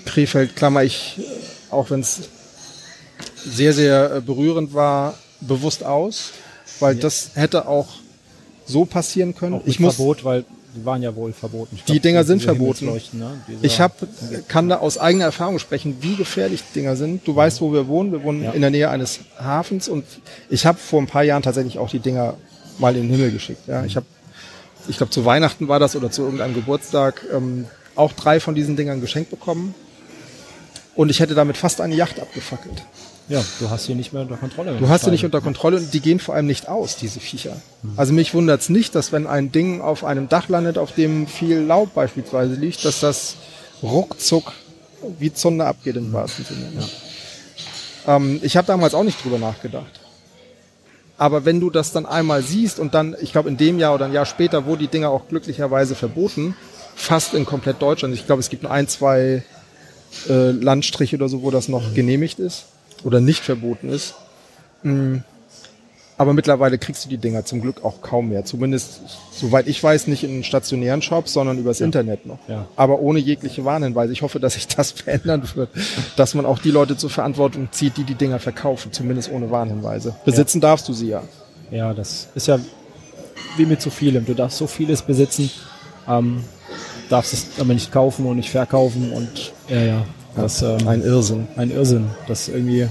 [0.04, 1.20] Krefeld klammer ich,
[1.70, 2.28] auch wenn es
[3.46, 6.32] sehr, sehr äh, berührend war, bewusst aus,
[6.80, 7.02] weil ja.
[7.02, 7.88] das hätte auch
[8.66, 9.54] so passieren können.
[9.54, 11.76] Auch ich muss Verbot, weil die waren ja wohl verboten.
[11.76, 12.86] Glaub, die Dinger sind verboten.
[13.12, 13.40] Ne?
[13.62, 13.96] Ich hab,
[14.48, 17.26] kann da aus eigener Erfahrung sprechen, wie gefährlich die Dinger sind.
[17.26, 18.12] Du weißt, wo wir wohnen.
[18.12, 18.50] Wir wohnen ja.
[18.50, 20.04] in der Nähe eines Hafens und
[20.50, 22.34] ich habe vor ein paar Jahren tatsächlich auch die Dinger
[22.78, 23.66] mal in den Himmel geschickt.
[23.66, 23.86] Ja, mhm.
[23.86, 24.06] ich habe,
[24.88, 28.76] ich glaube, zu Weihnachten war das oder zu irgendeinem Geburtstag ähm, auch drei von diesen
[28.76, 29.74] Dingern geschenkt bekommen.
[30.96, 32.82] Und ich hätte damit fast eine Yacht abgefackelt.
[33.28, 34.76] Ja, du hast sie nicht mehr unter Kontrolle.
[34.78, 37.56] Du hast sie nicht unter Kontrolle und die gehen vor allem nicht aus, diese Viecher.
[37.82, 37.92] Mhm.
[37.96, 41.26] Also mich wundert es nicht, dass wenn ein Ding auf einem Dach landet, auf dem
[41.26, 43.34] viel Laub beispielsweise liegt, dass das
[43.82, 44.52] ruckzuck
[45.18, 46.72] wie Zunde abgeht im wahrsten Sinne.
[48.06, 48.16] Ja.
[48.16, 50.00] Ähm, ich habe damals auch nicht drüber nachgedacht.
[51.18, 54.04] Aber wenn du das dann einmal siehst und dann, ich glaube in dem Jahr oder
[54.04, 56.54] ein Jahr später, wo die Dinger auch glücklicherweise verboten,
[56.94, 58.14] fast in komplett Deutschland.
[58.14, 59.42] Ich glaube, es gibt nur ein, zwei
[60.28, 62.66] äh, Landstriche oder so, wo das noch genehmigt ist
[63.04, 64.14] oder nicht verboten ist.
[64.82, 65.18] Mm.
[66.18, 68.44] Aber mittlerweile kriegst du die Dinger zum Glück auch kaum mehr.
[68.46, 69.00] Zumindest,
[69.32, 71.86] soweit ich weiß, nicht in stationären Shops, sondern übers ja.
[71.86, 72.38] Internet noch.
[72.48, 72.66] Ja.
[72.74, 74.14] Aber ohne jegliche Warnhinweise.
[74.14, 75.68] Ich hoffe, dass sich das verändern wird,
[76.16, 80.16] dass man auch die Leute zur Verantwortung zieht, die die Dinger verkaufen, zumindest ohne Warnhinweise.
[80.24, 80.68] Besitzen ja.
[80.68, 81.22] darfst du sie ja.
[81.70, 82.58] Ja, das ist ja
[83.58, 84.24] wie mit so vielem.
[84.24, 85.50] Du darfst so vieles besitzen,
[86.08, 86.44] ähm,
[87.08, 90.06] darfst es aber nicht kaufen und nicht verkaufen und ja, ja.
[90.36, 91.48] Das, ähm, ein Irrsinn.
[91.56, 92.10] Ein Irrsinn.
[92.28, 92.88] Das irgendwie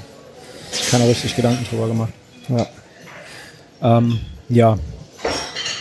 [0.89, 2.13] keiner richtig Gedanken drüber gemacht.
[2.49, 2.67] Ja.
[3.82, 4.78] Ähm, ja,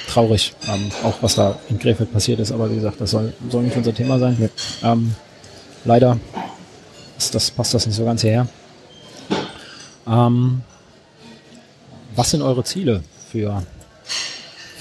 [0.09, 3.65] traurig, ähm, auch was da in Krefeld passiert ist, aber wie gesagt, das soll, soll
[3.65, 4.51] nicht unser Thema sein.
[4.83, 4.93] Ja.
[4.93, 5.15] Ähm,
[5.85, 6.19] leider
[7.19, 8.47] ist das, passt das nicht so ganz her.
[10.07, 10.63] Ähm,
[12.15, 13.63] was sind eure Ziele für,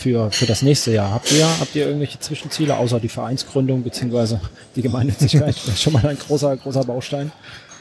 [0.04, 1.12] für, für das nächste Jahr?
[1.12, 4.38] Habt ihr, habt ihr irgendwelche Zwischenziele, außer die Vereinsgründung bzw.
[4.76, 5.56] die Gemeinnützigkeit?
[5.66, 7.32] das ist schon mal ein großer, großer Baustein.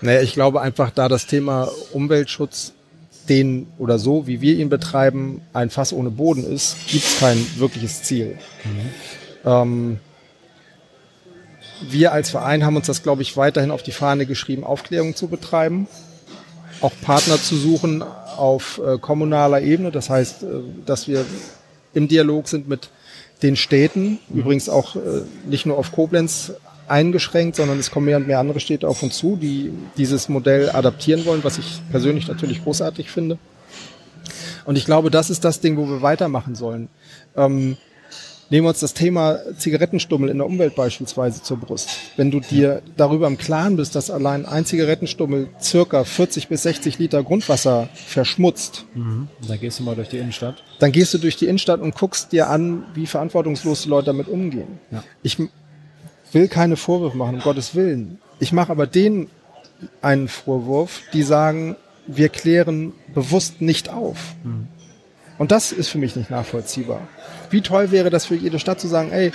[0.00, 2.72] Naja, ich glaube einfach, da das Thema Umweltschutz
[3.28, 7.44] den oder so, wie wir ihn betreiben, ein Fass ohne Boden ist, gibt es kein
[7.56, 8.38] wirkliches Ziel.
[8.64, 8.90] Mhm.
[9.44, 9.98] Ähm,
[11.88, 15.26] wir als Verein haben uns das, glaube ich, weiterhin auf die Fahne geschrieben, Aufklärung zu
[15.26, 15.88] betreiben,
[16.80, 19.90] auch Partner zu suchen auf äh, kommunaler Ebene.
[19.90, 20.46] Das heißt, äh,
[20.86, 21.24] dass wir
[21.94, 22.90] im Dialog sind mit
[23.42, 24.40] den Städten, mhm.
[24.40, 26.52] übrigens auch äh, nicht nur auf Koblenz
[26.88, 30.70] eingeschränkt, sondern es kommen mehr und mehr andere Städte auf uns zu, die dieses Modell
[30.70, 33.38] adaptieren wollen, was ich persönlich natürlich großartig finde.
[34.64, 36.88] Und ich glaube, das ist das Ding, wo wir weitermachen sollen.
[37.36, 37.76] Ähm,
[38.52, 41.88] nehmen wir uns das Thema Zigarettenstummel in der Umwelt beispielsweise zur Brust.
[42.16, 46.98] Wenn du dir darüber im Klaren bist, dass allein ein Zigarettenstummel circa 40 bis 60
[46.98, 48.84] Liter Grundwasser verschmutzt.
[48.94, 49.28] Mhm.
[49.48, 50.62] Dann gehst du mal durch die Innenstadt.
[50.78, 54.28] Dann gehst du durch die Innenstadt und guckst dir an, wie verantwortungslos die Leute damit
[54.28, 54.78] umgehen.
[54.90, 55.02] Ja.
[55.22, 55.38] Ich
[56.32, 58.18] will keine Vorwürfe machen, um Gottes Willen.
[58.38, 59.28] Ich mache aber denen
[60.02, 64.34] einen Vorwurf, die sagen, wir klären bewusst nicht auf.
[64.44, 64.68] Mhm.
[65.42, 67.00] Und das ist für mich nicht nachvollziehbar.
[67.50, 69.32] Wie toll wäre das für jede Stadt zu sagen, ey,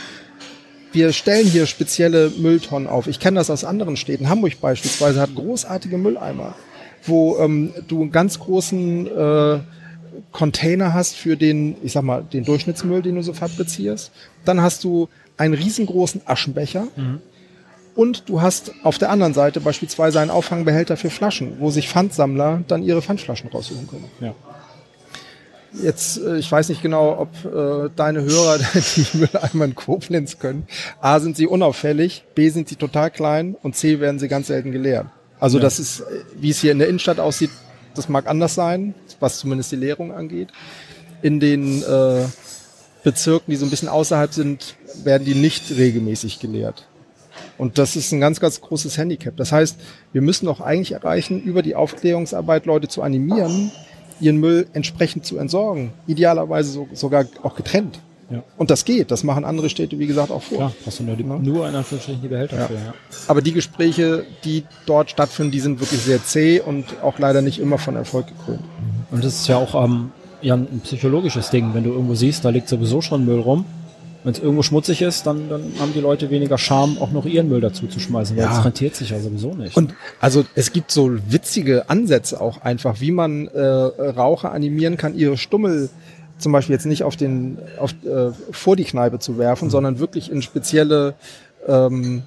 [0.94, 3.08] wir stellen hier spezielle Mülltonnen auf.
[3.08, 4.30] Ich kenne das aus anderen Städten.
[4.30, 6.56] Hamburg beispielsweise hat großartige Mülleimer,
[7.04, 9.60] wo ähm, du einen ganz großen äh,
[10.32, 14.12] Container hast für den, ich sag mal, den Durchschnittsmüll, den du so fabrizierst.
[14.46, 16.88] Dann hast du einen riesengroßen Aschenbecher.
[16.96, 17.20] Mhm.
[17.96, 22.64] Und du hast auf der anderen Seite beispielsweise einen Auffangbehälter für Flaschen, wo sich Pfandsammler
[22.70, 24.06] dann ihre Pfandflaschen raussuchen können.
[24.22, 24.34] Ja.
[25.82, 28.60] Jetzt, äh, ich weiß nicht genau, ob äh, deine Hörer
[28.96, 30.68] die Mülleimer in Koblenz können.
[31.02, 34.72] A, sind sie unauffällig, B, sind sie total klein und C, werden sie ganz selten
[34.72, 35.08] geleert.
[35.40, 35.64] Also ja.
[35.64, 36.04] das ist, äh,
[36.40, 37.52] wie es hier in der Innenstadt aussieht,
[37.96, 40.50] das mag anders sein, was zumindest die Leerung angeht.
[41.22, 42.26] In den äh,
[43.04, 46.88] Bezirken, die so ein bisschen außerhalb sind, werden die nicht regelmäßig geleert.
[47.58, 49.36] Und das ist ein ganz, ganz großes Handicap.
[49.36, 49.78] Das heißt,
[50.14, 53.72] wir müssen auch eigentlich erreichen, über die Aufklärungsarbeit Leute zu animieren,
[54.20, 55.92] ihren Müll entsprechend zu entsorgen.
[56.08, 58.00] Idealerweise so, sogar auch getrennt.
[58.30, 58.44] Ja.
[58.58, 59.12] Und das geht.
[59.12, 60.60] Das machen andere Städte, wie gesagt, auch vor.
[60.60, 61.38] Ja, hast du nur, die, ja.
[61.38, 62.68] nur in Anführungsstrichen die Behälter ja.
[62.68, 62.94] für, ja.
[63.28, 67.60] Aber die Gespräche, die dort stattfinden, die sind wirklich sehr zäh und auch leider nicht
[67.60, 68.64] immer von Erfolg gekrönt.
[69.12, 71.74] Und das ist ja auch ähm, ja, ein psychologisches Ding.
[71.74, 73.66] Wenn du irgendwo siehst, da liegt sowieso schon Müll rum.
[74.28, 77.48] Wenn es irgendwo schmutzig ist, dann, dann haben die Leute weniger Scham, auch noch ihren
[77.48, 78.60] Müll dazu zu schmeißen, weil ja.
[78.60, 79.78] es rentiert sich ja sowieso nicht.
[79.78, 85.16] Und also es gibt so witzige Ansätze auch einfach, wie man äh, Raucher animieren kann,
[85.16, 85.90] ihre Stummel
[86.40, 89.72] zum Beispiel jetzt nicht auf den auf, äh, vor die Kneipe zu werfen, mhm.
[89.72, 91.14] sondern wirklich in spezielle
[91.66, 92.24] ähm,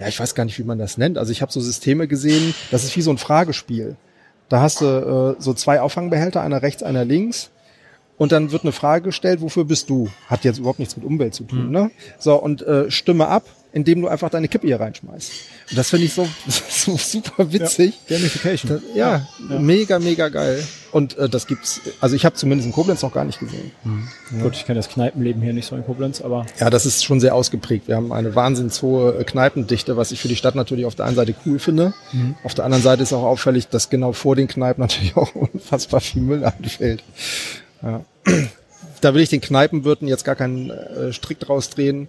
[0.00, 1.16] ja, ich weiß gar nicht, wie man das nennt.
[1.16, 3.94] Also ich habe so Systeme gesehen, das ist wie so ein Fragespiel.
[4.48, 7.50] Da hast du äh, so zwei Auffangbehälter, einer rechts, einer links.
[8.20, 10.10] Und dann wird eine Frage gestellt, wofür bist du?
[10.26, 11.70] Hat jetzt überhaupt nichts mit Umwelt zu tun, mhm.
[11.70, 11.90] ne?
[12.18, 15.32] So, und äh, stimme ab, indem du einfach deine Kippe hier reinschmeißt.
[15.70, 16.28] Und das finde ich so,
[16.68, 17.94] so super witzig.
[18.08, 18.72] Ja, Gamification.
[18.72, 20.62] Das, ja, ja, mega, mega geil.
[20.92, 23.70] Und äh, das gibt's, also ich habe zumindest in Koblenz noch gar nicht gesehen.
[23.84, 24.08] Mhm.
[24.36, 24.42] Ja.
[24.42, 26.44] Gut, ich kenne das Kneipenleben hier nicht so in Koblenz, aber.
[26.58, 27.88] Ja, das ist schon sehr ausgeprägt.
[27.88, 31.06] Wir haben eine wahnsinnig hohe äh, Kneipendichte, was ich für die Stadt natürlich auf der
[31.06, 31.94] einen Seite cool finde.
[32.12, 32.34] Mhm.
[32.44, 36.02] Auf der anderen Seite ist auch auffällig, dass genau vor den Kneipen natürlich auch unfassbar
[36.02, 37.02] viel Müll anfällt.
[37.82, 38.04] Ja.
[39.00, 42.08] Da will ich den Kneipenwirten jetzt gar keinen äh, Strick draus drehen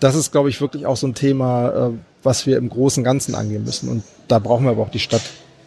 [0.00, 1.90] das ist, glaube ich, wirklich auch so ein Thema, äh,
[2.22, 3.88] was wir im Großen und Ganzen angehen müssen.
[3.88, 5.22] Und da brauchen wir aber auch die Stadt.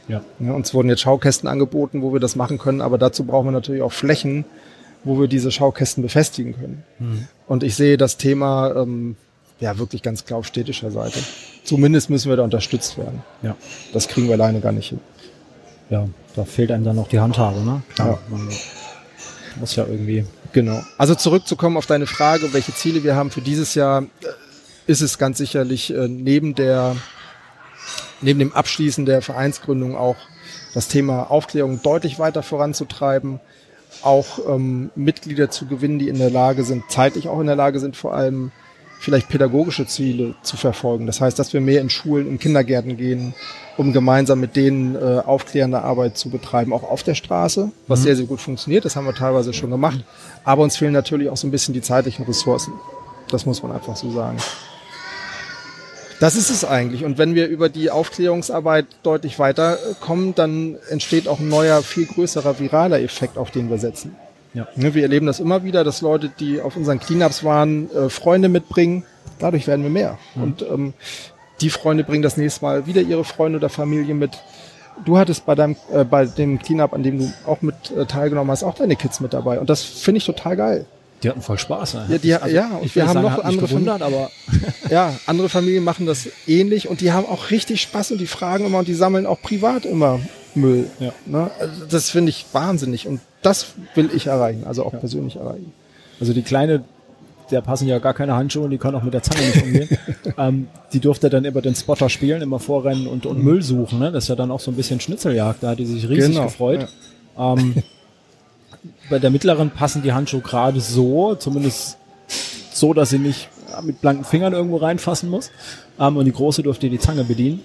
[0.07, 0.21] Ja.
[0.39, 0.53] ja.
[0.53, 3.81] Uns wurden jetzt Schaukästen angeboten, wo wir das machen können, aber dazu brauchen wir natürlich
[3.81, 4.45] auch Flächen,
[5.03, 6.83] wo wir diese Schaukästen befestigen können.
[6.99, 7.27] Mhm.
[7.47, 9.15] Und ich sehe das Thema ähm,
[9.59, 11.19] ja wirklich ganz klar auf städtischer Seite.
[11.63, 13.21] Zumindest müssen wir da unterstützt werden.
[13.41, 13.55] Ja.
[13.93, 14.99] Das kriegen wir alleine gar nicht hin.
[15.89, 17.81] Ja, da fehlt einem dann noch die Handhabe, ne?
[17.95, 18.38] Klar, ja.
[19.60, 20.82] Muss ja irgendwie Genau.
[20.97, 24.05] Also zurückzukommen auf deine Frage, welche Ziele wir haben für dieses Jahr.
[24.86, 26.95] ist es ganz sicherlich äh, neben der
[28.22, 30.16] neben dem Abschließen der Vereinsgründung auch
[30.74, 33.39] das Thema Aufklärung deutlich weiter voranzutreiben,
[34.01, 37.80] auch ähm, Mitglieder zu gewinnen, die in der Lage sind, zeitlich auch in der Lage
[37.80, 38.51] sind, vor allem
[38.99, 41.05] vielleicht pädagogische Ziele zu verfolgen.
[41.05, 43.33] Das heißt, dass wir mehr in Schulen, in Kindergärten gehen,
[43.77, 48.03] um gemeinsam mit denen äh, aufklärende Arbeit zu betreiben, auch auf der Straße, was mhm.
[48.03, 48.85] sehr, sehr gut funktioniert.
[48.85, 50.03] Das haben wir teilweise schon gemacht.
[50.43, 52.73] Aber uns fehlen natürlich auch so ein bisschen die zeitlichen Ressourcen.
[53.29, 54.37] Das muss man einfach so sagen.
[56.19, 57.05] Das ist es eigentlich.
[57.05, 62.59] Und wenn wir über die Aufklärungsarbeit deutlich weiterkommen, dann entsteht auch ein neuer, viel größerer
[62.59, 64.15] viraler Effekt, auf den wir setzen.
[64.53, 64.67] Ja.
[64.75, 68.49] Ne, wir erleben das immer wieder, dass Leute, die auf unseren Cleanups waren, äh, Freunde
[68.49, 69.03] mitbringen.
[69.39, 70.17] Dadurch werden wir mehr.
[70.35, 70.43] Mhm.
[70.43, 70.93] Und ähm,
[71.61, 74.31] die Freunde bringen das nächste Mal wieder ihre Freunde oder Familie mit.
[75.05, 78.51] Du hattest bei deinem, äh, bei dem Cleanup, an dem du auch mit äh, teilgenommen
[78.51, 79.59] hast, auch deine Kids mit dabei.
[79.59, 80.85] Und das finde ich total geil.
[81.23, 81.95] Die hatten voll Spaß.
[81.95, 82.05] Ne?
[82.09, 84.29] Ja, die, also, ja und wir haben sagen, noch andere Familien, aber
[84.89, 88.65] ja, andere Familien machen das ähnlich und die haben auch richtig Spaß und die fragen
[88.65, 90.19] immer und die sammeln auch privat immer
[90.58, 90.89] Müll.
[90.99, 91.12] Ja.
[91.26, 91.49] Ne?
[91.60, 94.99] Also das finde ich wahnsinnig und das will ich erreichen, also auch ja.
[94.99, 95.72] persönlich erreichen.
[96.20, 96.84] Also die kleine,
[97.51, 99.89] der passen ja gar keine Handschuhe und die kann auch mit der Zange nicht umgehen.
[100.38, 103.45] ähm, die durfte dann immer den Spotter spielen, immer vorrennen und, und mhm.
[103.45, 103.99] Müll suchen.
[103.99, 104.12] Ne?
[104.12, 105.64] Das ist ja dann auch so ein bisschen Schnitzeljagd.
[105.64, 106.45] Da hat die sich riesig genau.
[106.45, 106.88] gefreut.
[107.38, 107.53] Ja.
[107.53, 107.76] Ähm,
[109.10, 111.97] bei der mittleren passen die Handschuhe gerade so, zumindest
[112.72, 113.49] so, dass sie nicht
[113.84, 115.51] mit blanken Fingern irgendwo reinfassen muss.
[115.99, 117.62] Ähm, und die große durfte die Zange bedienen.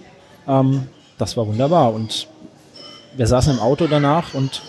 [0.46, 0.86] Ähm,
[1.18, 1.92] das war wunderbar.
[1.92, 2.28] Und
[3.16, 4.62] wir saßen im Auto danach und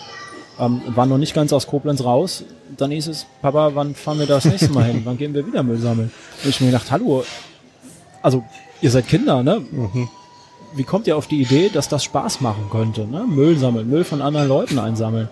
[0.59, 2.43] ähm, waren noch nicht ganz aus Koblenz raus.
[2.77, 5.01] Dann hieß es, Papa, wann fahren wir das nächste Mal hin?
[5.03, 6.11] Wann gehen wir wieder Müll sammeln?
[6.43, 7.23] Und ich mir gedacht, hallo,
[8.21, 8.43] also
[8.81, 9.59] ihr seid Kinder, ne?
[9.59, 10.09] Mhm.
[10.75, 13.05] Wie kommt ihr auf die Idee, dass das Spaß machen könnte?
[13.05, 13.25] Ne?
[13.27, 15.29] Müll sammeln, Müll von anderen Leuten einsammeln.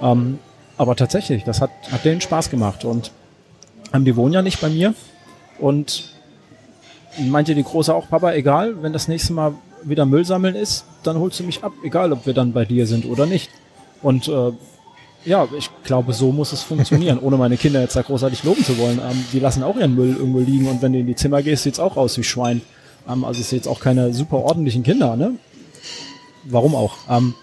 [0.00, 0.40] Ähm,
[0.76, 2.84] aber tatsächlich, das hat, hat denen Spaß gemacht.
[2.84, 3.12] Und
[3.94, 4.94] ähm, die wohnen ja nicht bei mir.
[5.60, 6.10] Und
[7.18, 9.54] meinte die Große auch, Papa, egal, wenn das nächste Mal
[9.84, 12.86] wieder Müll sammeln ist, dann holst du mich ab, egal ob wir dann bei dir
[12.86, 13.50] sind oder nicht.
[14.02, 14.52] Und äh,
[15.24, 18.78] ja, ich glaube, so muss es funktionieren, ohne meine Kinder jetzt da großartig loben zu
[18.78, 18.98] wollen.
[18.98, 21.62] Ähm, die lassen auch ihren Müll irgendwo liegen und wenn du in die Zimmer gehst,
[21.64, 22.62] sieht's auch aus wie Schwein.
[23.08, 25.36] Ähm, also es sind jetzt auch keine super ordentlichen Kinder, ne?
[26.44, 26.94] Warum auch?
[27.08, 27.34] Ähm,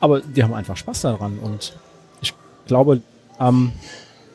[0.00, 1.72] aber die haben einfach Spaß daran und
[2.68, 3.00] glaube,
[3.40, 3.72] ähm,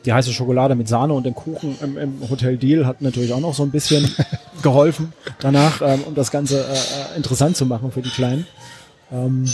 [0.04, 3.40] die heiße Schokolade mit Sahne und dem Kuchen im, im Hotel Deal hat natürlich auch
[3.40, 4.10] noch so ein bisschen
[4.62, 8.46] geholfen danach, ähm, um das Ganze äh, äh, interessant zu machen für die Kleinen.
[9.12, 9.46] Ähm,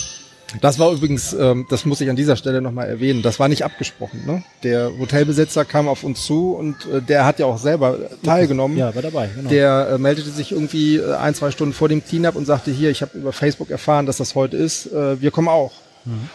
[0.60, 3.64] das war übrigens, ähm, das muss ich an dieser Stelle nochmal erwähnen, das war nicht
[3.64, 4.24] abgesprochen.
[4.26, 4.42] Ne?
[4.64, 8.76] Der Hotelbesitzer kam auf uns zu und äh, der hat ja auch selber teilgenommen.
[8.76, 9.28] Ja, war dabei.
[9.34, 9.48] Genau.
[9.48, 12.90] Der äh, meldete sich irgendwie äh, ein, zwei Stunden vor dem Cleanup und sagte, hier,
[12.90, 15.72] ich habe über Facebook erfahren, dass das heute ist, äh, wir kommen auch.
[16.04, 16.28] Mhm.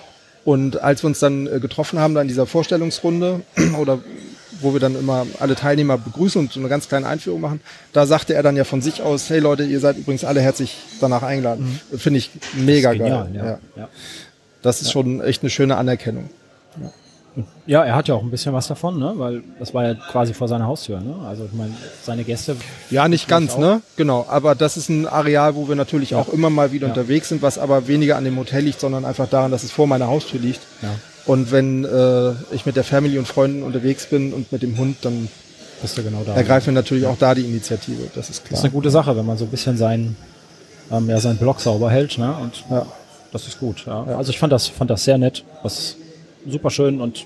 [0.45, 3.41] Und als wir uns dann äh, getroffen haben, dann in dieser Vorstellungsrunde
[3.79, 3.99] oder
[4.61, 7.59] wo wir dann immer alle Teilnehmer begrüßen und so eine ganz kleine Einführung machen,
[7.91, 10.77] da sagte er dann ja von sich aus, hey Leute, ihr seid übrigens alle herzlich
[11.01, 11.81] danach eingeladen.
[11.91, 11.97] Mhm.
[11.97, 13.59] Finde ich mega genial, geil.
[13.75, 13.81] Ja.
[13.81, 13.89] Ja.
[14.61, 16.29] Das ist schon echt eine schöne Anerkennung.
[16.81, 16.91] Ja.
[17.65, 19.13] Ja, er hat ja auch ein bisschen was davon, ne?
[19.17, 21.15] Weil das war ja quasi vor seiner Haustür, ne?
[21.27, 21.73] Also ich meine,
[22.03, 22.55] seine Gäste.
[22.89, 23.81] Ja, nicht ganz, ne?
[23.97, 24.25] Genau.
[24.29, 26.19] Aber das ist ein Areal, wo wir natürlich ja.
[26.19, 26.93] auch immer mal wieder ja.
[26.93, 29.87] unterwegs sind, was aber weniger an dem Hotel liegt, sondern einfach daran, dass es vor
[29.87, 30.61] meiner Haustür liegt.
[30.81, 30.89] Ja.
[31.25, 34.97] Und wenn äh, ich mit der Family und Freunden unterwegs bin und mit dem Hund,
[35.01, 35.27] dann
[35.81, 36.35] bist du genau da.
[36.35, 38.09] Ergreifen wir natürlich auch da die Initiative.
[38.13, 38.51] Das ist klar.
[38.51, 40.15] Das ist eine gute Sache, wenn man so ein bisschen seinen,
[40.91, 42.33] ähm, ja, seinen Block sauber hält, ne?
[42.41, 42.85] Und ja.
[43.31, 43.85] das ist gut.
[43.87, 44.03] Ja.
[44.03, 45.43] Also ich fand das, fand das sehr nett.
[45.63, 45.97] Was
[46.47, 47.25] super schön und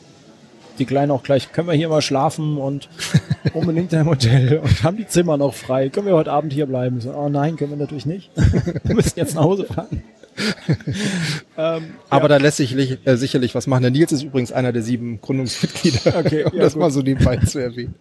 [0.80, 2.90] die Kleinen auch gleich, können wir hier mal schlafen und
[3.54, 5.90] unbedingt im Hotel und haben die Zimmer noch frei.
[5.90, 7.02] Können wir heute Abend hier bleiben?
[7.02, 8.32] So, oh nein, können wir natürlich nicht.
[8.84, 10.04] wir müssen jetzt nach Hause fahren.
[11.58, 12.28] ähm, Aber ja.
[12.30, 13.82] da lässt sich äh, sicherlich was machen.
[13.82, 16.82] Der Nils ist übrigens einer der sieben Gründungsmitglieder, okay, um ja, das gut.
[16.82, 17.96] mal so nebenbei zu erwähnen.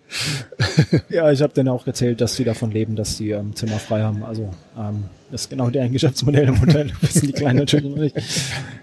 [1.08, 4.02] ja, ich habe denen auch erzählt, dass sie davon leben, dass sie ähm, Zimmer frei
[4.02, 4.22] haben.
[4.22, 6.92] Also ähm, das ist genau deren Geschäftsmodell im Hotel.
[7.00, 8.16] wissen die Kleinen natürlich noch nicht.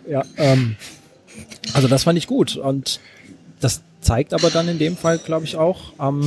[0.05, 0.75] Ja, ähm,
[1.73, 2.99] also das fand ich gut und
[3.59, 6.21] das zeigt aber dann in dem Fall, glaube ich, auch, ähm,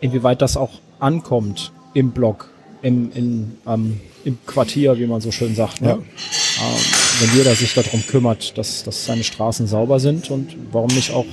[0.00, 0.70] inwieweit das auch
[1.00, 2.50] ankommt im Blog,
[2.82, 5.80] im, in, ähm, im Quartier, wie man so schön sagt.
[5.80, 5.88] Ne?
[5.88, 5.94] Ja.
[5.94, 6.80] Ähm,
[7.20, 11.26] wenn jeder sich darum kümmert, dass, dass seine Straßen sauber sind und warum nicht auch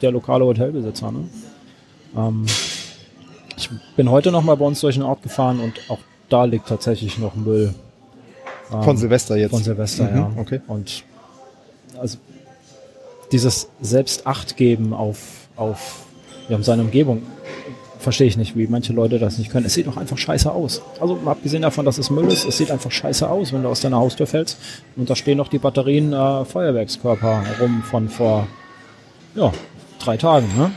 [0.00, 1.12] der lokale Hotelbesitzer.
[1.12, 1.28] Ne?
[2.16, 2.46] Ähm,
[3.56, 5.98] ich bin heute noch mal bei uns durch den Ort gefahren und auch
[6.28, 7.74] da liegt tatsächlich noch Müll.
[8.72, 9.50] Ähm, von Silvester jetzt.
[9.50, 10.32] Von Silvester, mhm, ja.
[10.36, 10.60] Okay.
[10.66, 11.04] Und
[12.00, 12.18] also
[13.32, 15.18] dieses Selbstachtgeben auf,
[15.56, 16.06] auf
[16.48, 17.22] ja, seine Umgebung
[17.98, 19.66] verstehe ich nicht, wie manche Leute das nicht können.
[19.66, 20.80] Es sieht doch einfach scheiße aus.
[21.00, 23.80] Also abgesehen davon, dass es Müll ist, es sieht einfach scheiße aus, wenn du aus
[23.80, 24.58] deiner Haustür fällst
[24.96, 28.48] und da stehen noch die Batterien äh, Feuerwerkskörper rum von vor
[29.34, 29.52] ja,
[29.98, 30.48] drei Tagen.
[30.56, 30.72] Ne?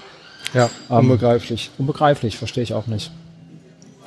[0.54, 1.72] Ja, ähm, unbegreiflich.
[1.78, 3.12] Unbegreiflich, verstehe ich auch nicht.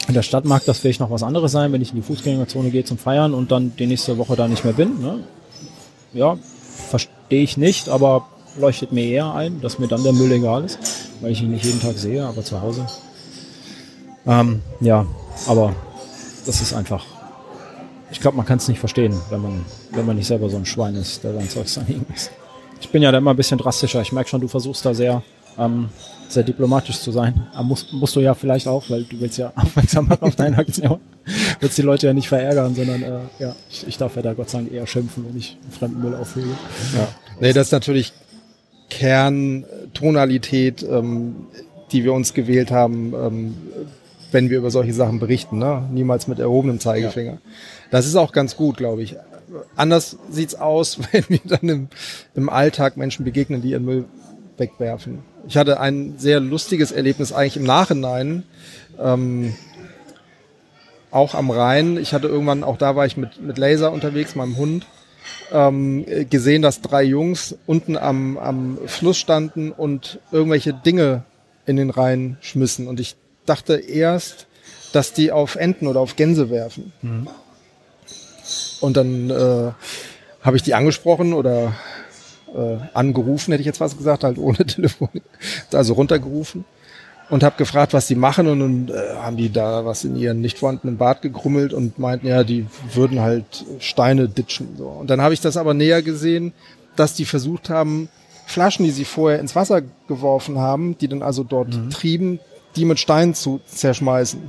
[0.09, 2.71] In der Stadt mag das vielleicht noch was anderes sein, wenn ich in die Fußgängerzone
[2.71, 5.01] gehe zum Feiern und dann die nächste Woche da nicht mehr bin.
[5.01, 5.25] Ne?
[6.13, 6.39] Ja,
[6.77, 8.27] verstehe ich nicht, aber
[8.59, 10.79] leuchtet mir eher ein, dass mir dann der Müll egal ist,
[11.21, 12.87] weil ich ihn nicht jeden Tag sehe, aber zu Hause.
[14.27, 15.07] Ähm, ja,
[15.47, 15.75] aber
[16.47, 17.05] das ist einfach.
[18.11, 20.67] Ich glaube, man kann es nicht verstehen, wenn man, wenn man nicht selber so ein
[20.67, 22.31] Schwein ist, der sein Zeugs dann liegen ist.
[22.81, 24.01] Ich bin ja da immer ein bisschen drastischer.
[24.01, 25.23] Ich merke schon, du versuchst da sehr,
[25.59, 25.89] ähm,
[26.29, 27.47] sehr diplomatisch zu sein.
[27.53, 30.57] Aber musst, musst du ja vielleicht auch, weil du willst ja aufmerksam machen auf deine
[30.59, 31.01] Aktion.
[31.61, 34.51] Willst die Leute ja nicht verärgern, sondern äh, ja, ich, ich darf ja da Gott
[34.51, 36.49] sei Dank eher schimpfen, wenn ich fremden Müll aufhebe.
[36.95, 37.09] Ja.
[37.41, 38.13] Nee, das ist natürlich
[38.91, 41.47] Kerntonalität, ähm,
[41.93, 43.55] die wir uns gewählt haben, ähm,
[44.33, 45.59] wenn wir über solche Sachen berichten.
[45.59, 45.89] Ne?
[45.93, 47.33] Niemals mit erhobenem Zeigefinger.
[47.33, 47.39] Ja.
[47.91, 49.17] Das ist auch ganz gut, glaube ich.
[49.77, 51.89] Anders sieht's aus, wenn wir dann im,
[52.35, 54.05] im Alltag Menschen begegnen, die ihren Müll
[54.57, 55.19] wegwerfen.
[55.49, 58.43] Ich hatte ein sehr lustiges Erlebnis eigentlich im Nachhinein.
[58.99, 59.55] Ähm,
[61.11, 61.97] auch am Rhein.
[61.97, 64.87] Ich hatte irgendwann, auch da war ich mit, mit Laser unterwegs, meinem Hund
[65.53, 71.25] ähm, gesehen, dass drei Jungs unten am, am Fluss standen und irgendwelche Dinge
[71.67, 72.89] in den Rhein schmissen.
[72.89, 74.47] Und ich dachte erst,
[74.93, 76.93] dass die auf Enten oder auf Gänse werfen.
[77.03, 77.29] Mhm.
[78.81, 79.73] Und dann äh,
[80.43, 81.73] habe ich die angesprochen oder
[82.55, 85.09] äh, angerufen, hätte ich jetzt was gesagt, halt ohne Telefon,
[85.73, 86.65] also runtergerufen
[87.29, 90.41] und habe gefragt, was die machen und dann äh, haben die da was in ihren
[90.41, 94.77] nicht vorhandenen Bart gegrummelt und meinten, ja, die würden halt Steine ditchen.
[94.77, 94.87] So.
[94.87, 96.53] Und dann habe ich das aber näher gesehen,
[96.95, 98.09] dass die versucht haben,
[98.47, 101.91] Flaschen, die sie vorher ins Wasser geworfen haben, die dann also dort mhm.
[101.91, 102.39] trieben,
[102.77, 104.41] die mit Steinen zu zerschmeißen.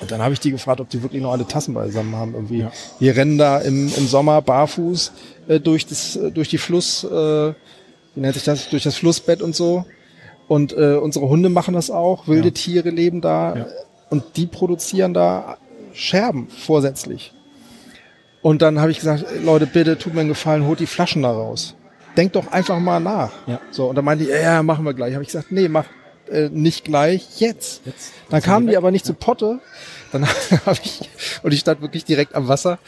[0.00, 2.34] Und dann habe ich die gefragt, ob die wirklich noch alle Tassen beisammen haben.
[2.34, 2.60] Irgendwie.
[2.60, 2.72] Ja.
[2.98, 5.12] Wir rennen da im, im Sommer barfuß
[5.48, 9.40] äh, durch, das, äh, durch die Fluss, äh, wie nennt sich das, durch das Flussbett
[9.40, 9.86] und so.
[10.46, 12.54] Und äh, unsere Hunde machen das auch, wilde ja.
[12.54, 13.66] Tiere leben da ja.
[14.10, 15.56] und die produzieren da
[15.94, 17.32] Scherben vorsätzlich.
[18.42, 21.30] Und dann habe ich gesagt, Leute, bitte tut mir einen Gefallen, holt die Flaschen da
[21.30, 21.74] raus.
[22.16, 23.32] Denkt doch einfach mal nach.
[23.46, 23.58] Ja.
[23.70, 25.14] So, und dann meinte die, ja, machen wir gleich.
[25.14, 25.86] Habe ich gesagt, nee, mach
[26.30, 27.82] äh, nicht gleich, jetzt.
[27.86, 29.12] jetzt dann kamen die aber nicht ja.
[29.12, 29.60] zu Potte.
[30.12, 30.26] Dann
[30.66, 31.08] habe ich,
[31.42, 32.78] und ich stand wirklich direkt am Wasser,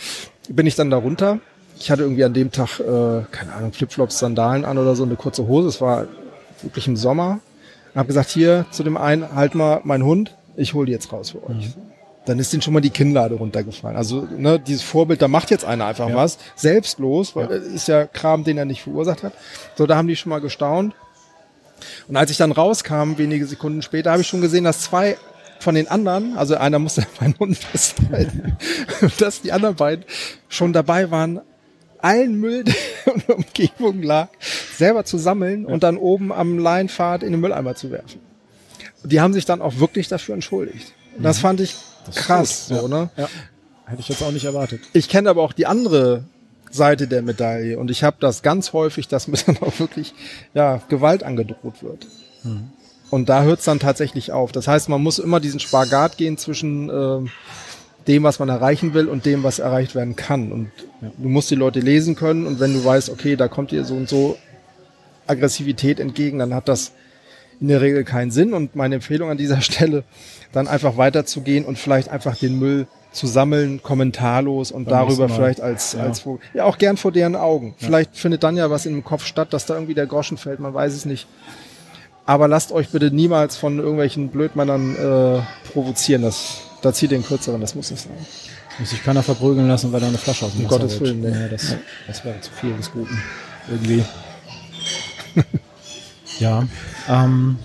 [0.49, 1.39] bin ich dann da runter.
[1.79, 5.17] Ich hatte irgendwie an dem Tag, äh, keine Ahnung, Flipflops, Sandalen an oder so, eine
[5.17, 5.69] kurze Hose.
[5.69, 6.07] Es war
[6.63, 7.41] wirklich im Sommer.
[7.95, 11.13] Und habe gesagt, hier zu dem einen, halt mal mein Hund, ich hole die jetzt
[11.13, 11.69] raus für euch.
[11.69, 11.75] Mhm.
[12.27, 13.97] Dann ist denen schon mal die Kinnlade runtergefallen.
[13.97, 16.17] Also ne, dieses Vorbild, da macht jetzt einer einfach ja.
[16.17, 17.57] was, selbstlos, weil ja.
[17.57, 19.33] ist ja Kram, den er nicht verursacht hat.
[19.77, 20.95] So, da haben die schon mal gestaunt.
[22.09, 25.17] Und als ich dann rauskam, wenige Sekunden später, habe ich schon gesehen, dass zwei
[25.61, 28.57] von den anderen, also einer musste meinen Hund festhalten,
[29.19, 30.05] dass die anderen beiden
[30.49, 31.41] schon dabei waren,
[32.01, 32.65] allen Müll,
[33.07, 34.29] der in der Umgebung lag,
[34.77, 35.73] selber zu sammeln ja.
[35.73, 38.21] und dann oben am Leinpfad in den Mülleimer zu werfen.
[39.05, 40.93] Die haben sich dann auch wirklich dafür entschuldigt.
[41.17, 41.43] Und das mhm.
[41.43, 41.77] fand ich
[42.07, 43.11] das krass, so, ne?
[43.17, 43.29] Ja.
[43.87, 44.81] Hätte ich jetzt auch nicht erwartet.
[44.95, 46.25] Ich kenne aber auch die andere
[46.71, 50.15] Seite der Medaille und ich habe das ganz häufig, dass mir dann auch wirklich
[50.55, 52.07] ja, Gewalt angedroht wird.
[52.43, 52.71] Mhm.
[53.11, 54.51] Und da hört es dann tatsächlich auf.
[54.51, 57.29] Das heißt, man muss immer diesen Spagat gehen zwischen äh,
[58.07, 60.53] dem, was man erreichen will und dem, was erreicht werden kann.
[60.53, 61.11] Und ja.
[61.17, 63.95] du musst die Leute lesen können und wenn du weißt, okay, da kommt dir so
[63.95, 64.37] und so
[65.27, 66.93] Aggressivität entgegen, dann hat das
[67.61, 68.55] in der Regel keinen Sinn.
[68.55, 70.05] Und meine Empfehlung an dieser Stelle,
[70.53, 75.61] dann einfach weiterzugehen und vielleicht einfach den Müll zu sammeln, kommentarlos und Beim darüber vielleicht
[75.61, 76.01] als, ja.
[76.01, 77.75] als, ja, auch gern vor deren Augen.
[77.79, 77.87] Ja.
[77.87, 80.61] Vielleicht findet dann ja was in dem Kopf statt, dass da irgendwie der Groschen fällt,
[80.61, 81.27] man weiß es nicht.
[82.27, 86.23] Aber lasst euch bitte niemals von irgendwelchen Blödmännern äh, provozieren.
[86.23, 88.13] Das da zieht den kürzeren, das muss nicht sein.
[88.79, 91.21] Muss sich keiner verprügeln lassen, weil da eine Flasche aus dem um Wasser Gottes Willen,
[91.21, 91.49] nee.
[91.51, 91.75] das,
[92.07, 93.21] das wäre zu viel des Guten.
[93.69, 94.05] Irgendwie.
[96.39, 96.65] ja.
[97.09, 97.59] Ähm,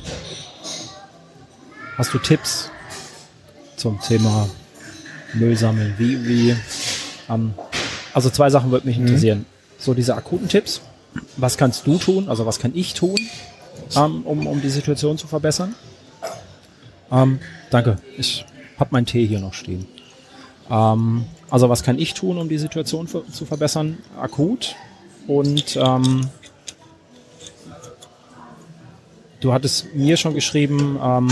[1.97, 2.71] hast du Tipps
[3.75, 4.49] zum Thema
[5.33, 5.93] Müll sammeln?
[5.99, 6.55] Wie, wie,
[7.29, 7.53] ähm,
[8.13, 9.05] also zwei Sachen würde mich mhm.
[9.05, 9.39] interessieren.
[9.39, 9.45] Mhm.
[9.77, 10.81] So diese akuten Tipps.
[11.37, 12.27] Was kannst du tun?
[12.27, 13.19] Also was kann ich tun,
[13.95, 15.75] ähm, um, um die Situation zu verbessern?
[17.11, 17.97] Ähm, danke.
[18.17, 18.45] Ich
[18.81, 19.87] habe meinen Tee hier noch stehen.
[20.69, 23.99] Ähm, also was kann ich tun, um die Situation für, zu verbessern?
[24.19, 24.75] Akut.
[25.27, 26.27] Und ähm,
[29.39, 31.29] du hattest mir schon geschrieben, ähm,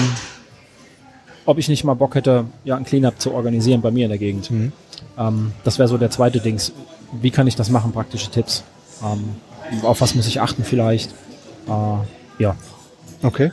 [1.46, 4.20] ob ich nicht mal Bock hätte, ja, ein Cleanup zu organisieren bei mir in der
[4.20, 4.52] Gegend.
[4.52, 4.72] Mhm.
[5.18, 6.72] Ähm, das wäre so der zweite Dings.
[7.12, 7.92] Wie kann ich das machen?
[7.92, 8.64] Praktische Tipps.
[9.04, 9.36] Ähm,
[9.84, 11.12] auf was muss ich achten vielleicht?
[11.68, 12.56] Äh, ja.
[13.24, 13.52] Okay.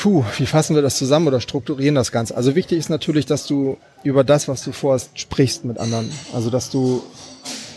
[0.00, 2.34] Puh, wie fassen wir das zusammen oder strukturieren das Ganze?
[2.34, 6.10] Also wichtig ist natürlich, dass du über das, was du vorhast, sprichst mit anderen.
[6.32, 7.02] Also dass du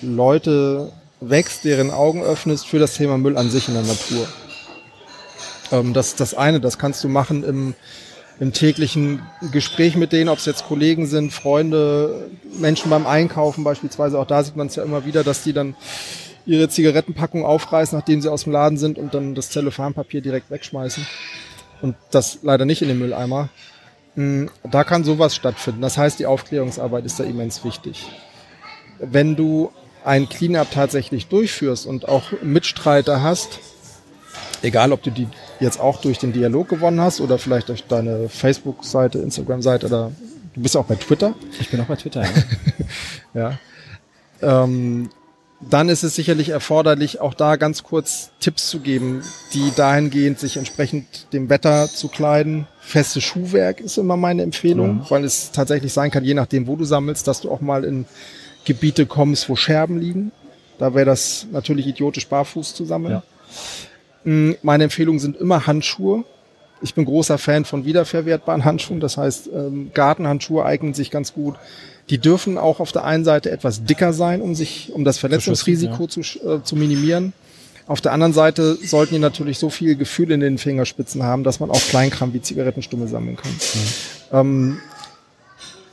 [0.02, 4.26] Leute wächst, deren Augen öffnest für das Thema Müll an sich in der Natur.
[5.74, 7.76] Ähm, das ist das eine, das kannst du machen im,
[8.40, 9.22] im täglichen
[9.52, 14.42] Gespräch mit denen, ob es jetzt Kollegen sind, Freunde, Menschen beim Einkaufen beispielsweise, auch da
[14.46, 15.76] sieht man es ja immer wieder, dass die dann
[16.46, 21.06] ihre Zigarettenpackung aufreißen, nachdem sie aus dem Laden sind und dann das Zellophanpapier direkt wegschmeißen
[21.84, 23.50] und das leider nicht in den Mülleimer.
[24.16, 25.82] Mm, da kann sowas stattfinden.
[25.82, 28.08] Das heißt, die Aufklärungsarbeit ist da immens wichtig.
[29.00, 29.72] Wenn du
[30.06, 33.60] ein Cleanup tatsächlich durchführst und auch Mitstreiter hast,
[34.62, 35.28] egal ob du die
[35.60, 40.12] jetzt auch durch den Dialog gewonnen hast oder vielleicht durch deine Facebook-Seite, Instagram-Seite oder
[40.54, 41.34] du bist auch bei Twitter.
[41.60, 42.32] Ich bin auch bei Twitter, ja.
[44.42, 44.64] ja.
[44.64, 45.10] Ähm,
[45.70, 49.22] dann ist es sicherlich erforderlich, auch da ganz kurz Tipps zu geben,
[49.54, 52.68] die dahingehend sich entsprechend dem Wetter zu kleiden.
[52.80, 55.12] Festes Schuhwerk ist immer meine Empfehlung, ja.
[55.12, 58.06] weil es tatsächlich sein kann, je nachdem, wo du sammelst, dass du auch mal in
[58.66, 60.32] Gebiete kommst, wo Scherben liegen.
[60.78, 63.22] Da wäre das natürlich idiotisch, barfuß zu sammeln.
[64.26, 64.32] Ja.
[64.32, 66.24] Mm, meine Empfehlungen sind immer Handschuhe.
[66.82, 69.00] Ich bin großer Fan von wiederverwertbaren Handschuhen.
[69.00, 71.56] Das heißt, ähm, Gartenhandschuhe eignen sich ganz gut.
[72.10, 76.08] Die dürfen auch auf der einen Seite etwas dicker sein, um sich, um das Verletzungsrisiko
[76.08, 76.26] zu, ja.
[76.26, 77.34] zu, äh, zu minimieren.
[77.86, 81.60] Auf der anderen Seite sollten die natürlich so viel Gefühl in den Fingerspitzen haben, dass
[81.60, 83.52] man auch Kleinkram wie Zigarettenstumme sammeln kann.
[83.52, 84.38] Mhm.
[84.38, 84.80] Ähm,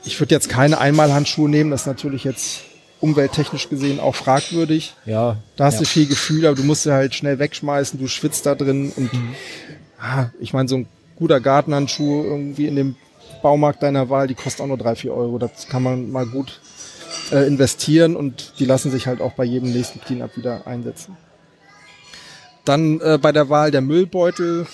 [0.03, 2.61] ich würde jetzt keine Einmalhandschuhe nehmen, das ist natürlich jetzt
[3.01, 4.93] umwelttechnisch gesehen auch fragwürdig.
[5.05, 5.37] Ja.
[5.55, 5.79] Da hast ja.
[5.81, 9.11] du viel Gefühl, aber du musst sie halt schnell wegschmeißen, du schwitzt da drin und
[9.11, 9.35] mhm.
[9.99, 12.95] ah, ich meine, so ein guter Gartenhandschuh irgendwie in dem
[13.41, 15.37] Baumarkt deiner Wahl, die kostet auch nur drei, vier Euro.
[15.37, 16.61] Das kann man mal gut
[17.31, 21.17] äh, investieren und die lassen sich halt auch bei jedem nächsten Cleanup wieder einsetzen.
[22.65, 24.67] Dann äh, bei der Wahl der Müllbeutel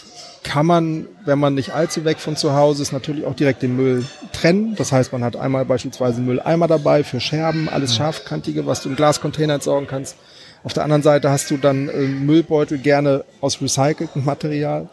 [0.44, 3.76] kann man, wenn man nicht allzu weg von zu Hause ist, natürlich auch direkt den
[3.76, 4.76] Müll trennen.
[4.76, 7.96] Das heißt, man hat einmal beispielsweise einen Mülleimer dabei für Scherben, alles mhm.
[7.96, 10.16] scharfkantige, was du in Glascontainer entsorgen kannst.
[10.64, 14.90] Auf der anderen Seite hast du dann äh, Müllbeutel gerne aus recyceltem Material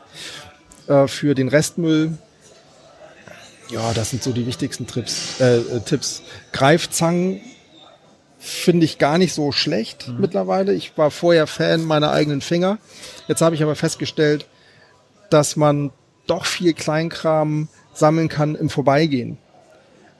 [0.86, 2.12] äh, für den Restmüll.
[3.70, 6.22] Ja, das sind so die wichtigsten Trips, äh, äh Tipps.
[6.52, 7.40] Greifzangen
[8.38, 10.20] finde ich gar nicht so schlecht mhm.
[10.20, 10.74] mittlerweile.
[10.74, 12.78] Ich war vorher Fan meiner eigenen Finger.
[13.26, 14.46] Jetzt habe ich aber festgestellt,
[15.30, 15.90] dass man
[16.26, 19.38] doch viel Kleinkram sammeln kann im Vorbeigehen.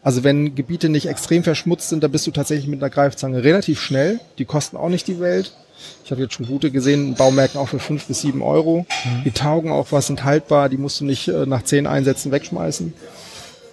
[0.03, 3.81] Also wenn Gebiete nicht extrem verschmutzt sind, da bist du tatsächlich mit einer Greifzange relativ
[3.81, 4.21] schnell.
[4.39, 5.55] Die kosten auch nicht die Welt.
[6.05, 8.87] Ich habe jetzt schon gute gesehen, in Baumärkten auch für fünf bis sieben Euro.
[9.05, 9.25] Mhm.
[9.25, 12.93] Die taugen auch was, sind haltbar, die musst du nicht äh, nach zehn Einsätzen wegschmeißen.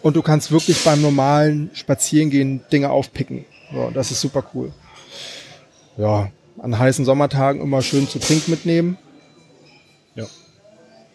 [0.01, 3.45] Und du kannst wirklich beim normalen Spazierengehen Dinge aufpicken.
[3.71, 4.71] So, das ist super cool.
[5.97, 6.31] Ja,
[6.61, 8.97] an heißen Sommertagen immer schön zu trinken mitnehmen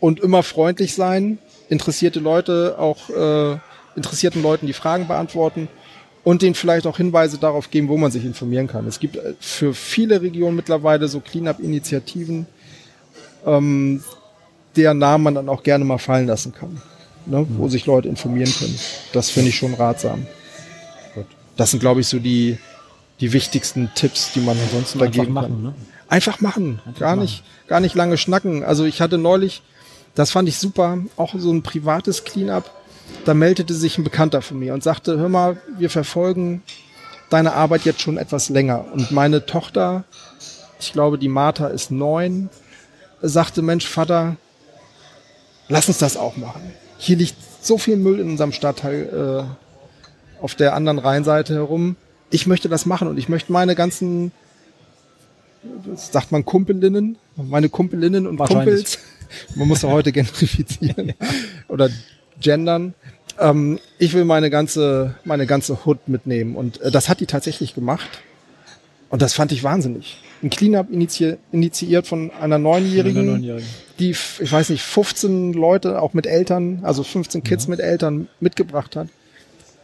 [0.01, 3.59] und immer freundlich sein, interessierte Leute auch äh,
[3.97, 5.69] interessierten Leuten die Fragen beantworten
[6.25, 8.87] und denen vielleicht auch Hinweise darauf geben, wo man sich informieren kann.
[8.87, 12.47] Es gibt äh, für viele Regionen mittlerweile so Cleanup-Initiativen,
[13.47, 14.03] ähm,
[14.77, 16.81] deren Namen man dann auch gerne mal fallen lassen kann,
[17.27, 17.59] ne, mhm.
[17.59, 18.79] wo sich Leute informieren können.
[19.13, 20.27] Das finde ich schon ratsam.
[21.15, 21.27] Gut.
[21.57, 22.59] Das sind, glaube ich, so die,
[23.21, 25.63] die wichtigsten Tipps, die man ansonsten da geben kann.
[25.63, 25.75] Ne?
[26.09, 27.23] Einfach machen, Einfach gar machen.
[27.23, 28.63] nicht, gar nicht lange schnacken.
[28.63, 29.63] Also ich hatte neulich
[30.17, 30.99] das fand ich super.
[31.17, 32.69] Auch so ein privates Cleanup.
[33.25, 36.63] Da meldete sich ein Bekannter von mir und sagte, hör mal, wir verfolgen
[37.31, 38.87] deine Arbeit jetzt schon etwas länger.
[38.93, 40.05] Und meine Tochter,
[40.81, 42.49] ich glaube, die Martha ist neun,
[43.21, 44.37] sagte, Mensch, Vater,
[45.69, 46.63] lass uns das auch machen.
[46.99, 51.97] Hier liegt so viel Müll in unserem Stadtteil äh, auf der anderen Rheinseite herum.
[52.31, 54.33] Ich möchte das machen und ich möchte meine ganzen,
[55.95, 58.99] sagt man Kumpelinnen, meine Kumpelinnen und Kumpels,
[59.55, 61.15] man muss ja heute gentrifizieren
[61.69, 61.91] oder
[62.41, 62.95] gendern.
[63.39, 66.57] Ähm, ich will meine ganze, meine ganze Hood mitnehmen.
[66.57, 68.09] Und äh, das hat die tatsächlich gemacht.
[69.09, 70.19] Und das fand ich wahnsinnig.
[70.43, 73.69] Ein Cleanup inizi initiiert von einer Neunjährigen, Neunjährigen,
[73.99, 77.71] die, ich weiß nicht, 15 Leute, auch mit Eltern, also 15 Kids ja.
[77.71, 79.09] mit Eltern mitgebracht hat.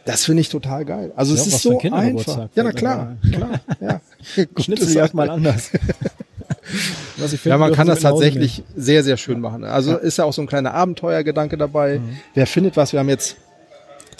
[0.05, 1.11] Das finde ich total geil.
[1.15, 2.49] Also ja, es ist so einfach.
[2.55, 3.61] Ja, na klar, klar.
[3.79, 4.01] Ja.
[4.61, 5.71] Schnitzeljagd mal anders.
[7.17, 8.69] Was ich finde, ja, man kann das tatsächlich nehmen.
[8.75, 9.63] sehr, sehr schön machen.
[9.63, 9.97] Also ja.
[9.97, 11.99] ist ja auch so ein kleiner Abenteuergedanke dabei.
[11.99, 12.17] Mhm.
[12.33, 12.93] Wer findet was?
[12.93, 13.37] Wir haben jetzt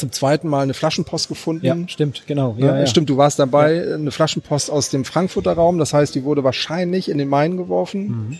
[0.03, 1.65] zum zweiten Mal eine Flaschenpost gefunden.
[1.65, 2.55] Ja, stimmt, genau.
[2.57, 3.75] Ja, ja, Stimmt, du warst dabei.
[3.75, 3.95] Ja.
[3.95, 5.77] Eine Flaschenpost aus dem Frankfurter Raum.
[5.77, 8.07] Das heißt, die wurde wahrscheinlich in den Main geworfen.
[8.07, 8.39] Mhm.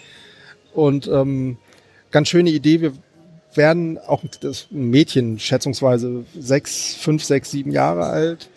[0.74, 1.57] Und ähm,
[2.11, 2.82] ganz schöne Idee.
[2.82, 2.91] Wir
[3.53, 8.49] werden auch das Mädchen, schätzungsweise sechs, fünf, sechs, sieben Jahre alt.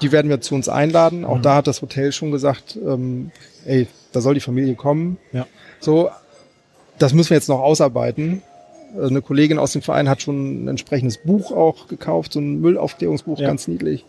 [0.00, 1.26] Die werden wir zu uns einladen.
[1.26, 1.42] Auch mhm.
[1.42, 3.32] da hat das Hotel schon gesagt, ähm,
[3.66, 5.18] ey, da soll die Familie kommen.
[5.32, 5.46] Ja.
[5.80, 6.08] So,
[6.98, 8.40] das müssen wir jetzt noch ausarbeiten.
[9.00, 13.38] Eine Kollegin aus dem Verein hat schon ein entsprechendes Buch auch gekauft, so ein Müllaufklärungsbuch,
[13.38, 13.46] ja.
[13.48, 14.04] ganz niedlich.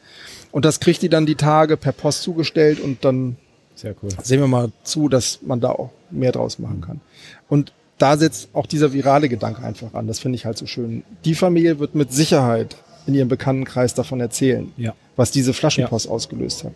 [0.52, 3.36] Und das kriegt die dann die Tage per Post zugestellt und dann
[3.84, 4.10] cool.
[4.24, 7.02] sehen wir mal zu, dass man da auch mehr draus machen kann.
[7.50, 10.08] Und da setzt auch dieser virale Gedanke einfach an.
[10.08, 11.04] Das finde ich halt so schön.
[11.26, 12.76] Die Familie wird mit Sicherheit
[13.08, 14.94] in ihrem Bekanntenkreis davon erzählen, Ja.
[15.16, 16.74] was diese Flaschenpost ausgelöst hat.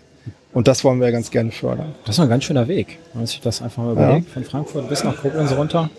[0.53, 1.93] Und das wollen wir ja ganz gerne fördern.
[2.05, 4.29] Das ist ein ganz schöner Weg, wenn man sich das einfach mal überlegt.
[4.29, 5.89] Von Frankfurt bis nach Koblenz runter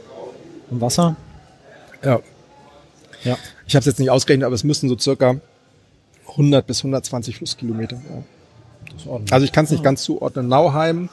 [0.71, 1.17] im Wasser.
[2.05, 2.20] Ja.
[3.24, 3.38] Ja.
[3.66, 5.36] Ich habe es jetzt nicht ausgerechnet, aber es müssen so circa
[6.28, 8.00] 100 bis 120 Flusskilometer.
[9.07, 9.20] Ja.
[9.30, 10.48] Also ich kann es nicht ganz zuordnen.
[10.48, 11.09] Nauheim,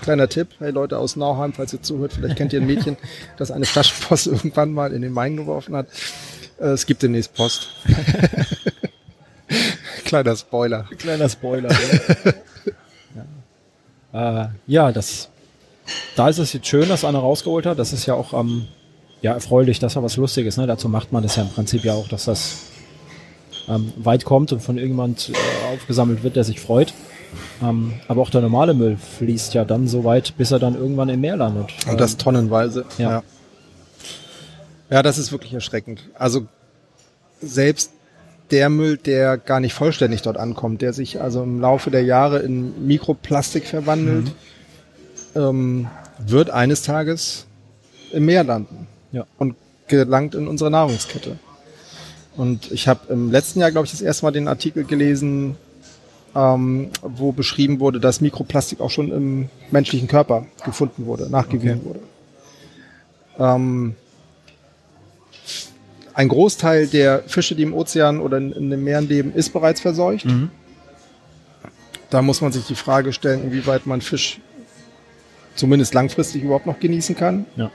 [0.00, 2.96] kleiner Tipp, hey Leute aus Nauheim, falls ihr zuhört, vielleicht kennt ihr ein Mädchen,
[3.36, 5.88] das eine Flaschenpost irgendwann mal in den Main geworfen hat.
[6.58, 7.68] Äh, Es gibt demnächst Post.
[10.04, 10.84] Kleiner Spoiler.
[10.98, 11.70] Kleiner Spoiler.
[14.12, 14.44] ja.
[14.44, 15.28] Äh, ja, das,
[16.16, 17.78] da ist es jetzt schön, dass einer rausgeholt hat.
[17.78, 18.66] Das ist ja auch ähm,
[19.22, 20.56] ja, erfreulich, dass er was Lustiges.
[20.56, 20.66] Ne?
[20.66, 22.62] Dazu macht man das ja im Prinzip ja auch, dass das
[23.68, 26.94] ähm, weit kommt und von irgendjemand äh, aufgesammelt wird, der sich freut.
[27.62, 31.08] Ähm, aber auch der normale Müll fließt ja dann so weit, bis er dann irgendwann
[31.08, 31.72] im Meer landet.
[31.88, 32.84] Und das Ähm, tonnenweise.
[32.98, 33.10] ja.
[33.10, 33.22] ja.
[34.92, 36.08] Ja, das ist wirklich erschreckend.
[36.18, 36.48] Also
[37.40, 37.92] selbst
[38.50, 42.40] der Müll, der gar nicht vollständig dort ankommt, der sich also im Laufe der Jahre
[42.40, 44.32] in Mikroplastik verwandelt,
[45.36, 45.86] ähm,
[46.18, 47.46] wird eines Tages
[48.10, 49.26] im Meer landen ja.
[49.38, 49.54] und
[49.88, 51.38] gelangt in unsere Nahrungskette.
[52.36, 55.56] Und ich habe im letzten Jahr, glaube ich, das erste Mal den Artikel gelesen,
[56.34, 61.84] ähm, wo beschrieben wurde, dass Mikroplastik auch schon im menschlichen Körper gefunden wurde, nachgewiesen Okay.
[61.84, 62.00] wurde.
[63.38, 63.94] Ähm,
[66.14, 69.80] ein Großteil der Fische, die im Ozean oder in, in den Meeren leben, ist bereits
[69.80, 70.26] verseucht.
[70.26, 70.50] Mhm.
[72.10, 74.40] Da muss man sich die Frage stellen, inwieweit man Fisch
[75.54, 77.46] zumindest langfristig überhaupt noch genießen kann.
[77.56, 77.70] Ja.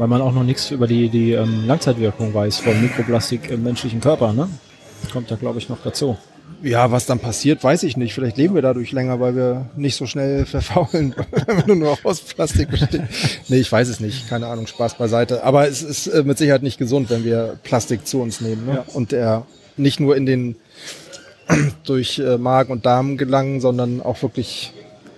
[0.00, 4.00] Weil man auch noch nichts über die, die ähm, Langzeitwirkung weiß von Mikroplastik im menschlichen
[4.00, 4.48] Körper, ne?
[5.12, 6.16] Kommt da, glaube ich, noch dazu.
[6.62, 8.14] Ja, was dann passiert, weiß ich nicht.
[8.14, 11.14] Vielleicht leben wir dadurch länger, weil wir nicht so schnell verfaulen,
[11.46, 13.10] wenn wir nur aus Plastik bestehen.
[13.48, 14.26] Nee, ich weiß es nicht.
[14.26, 15.44] Keine Ahnung, Spaß beiseite.
[15.44, 18.64] Aber es ist äh, mit Sicherheit nicht gesund, wenn wir Plastik zu uns nehmen.
[18.64, 18.76] Ne?
[18.76, 18.84] Ja.
[18.94, 19.44] Und der
[19.76, 20.56] nicht nur in den
[21.84, 24.72] durch äh, Magen und Darm gelangen, sondern auch wirklich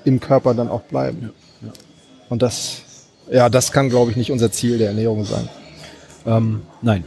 [0.04, 1.30] im Körper dann auch bleiben.
[1.60, 1.72] Ja, ja.
[2.30, 2.81] Und das,
[3.30, 5.48] ja, das kann, glaube ich, nicht unser Ziel der Ernährung sein.
[6.26, 7.04] Ähm, nein.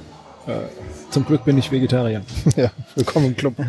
[0.47, 0.53] Äh,
[1.09, 2.21] zum Glück bin ich Vegetarier.
[2.55, 3.55] ja, willkommen im Club.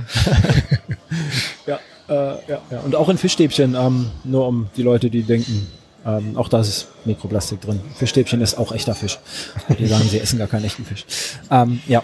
[1.67, 2.81] Ja, äh, ja, ja.
[2.85, 5.67] Und auch in Fischstäbchen, ähm, nur um die Leute, die denken,
[6.05, 7.81] ähm, auch da ist Mikroplastik drin.
[7.97, 9.19] Fischstäbchen ist auch echter Fisch.
[9.77, 11.05] Die sagen, sie essen gar keinen echten Fisch.
[11.51, 12.03] Ähm, ja.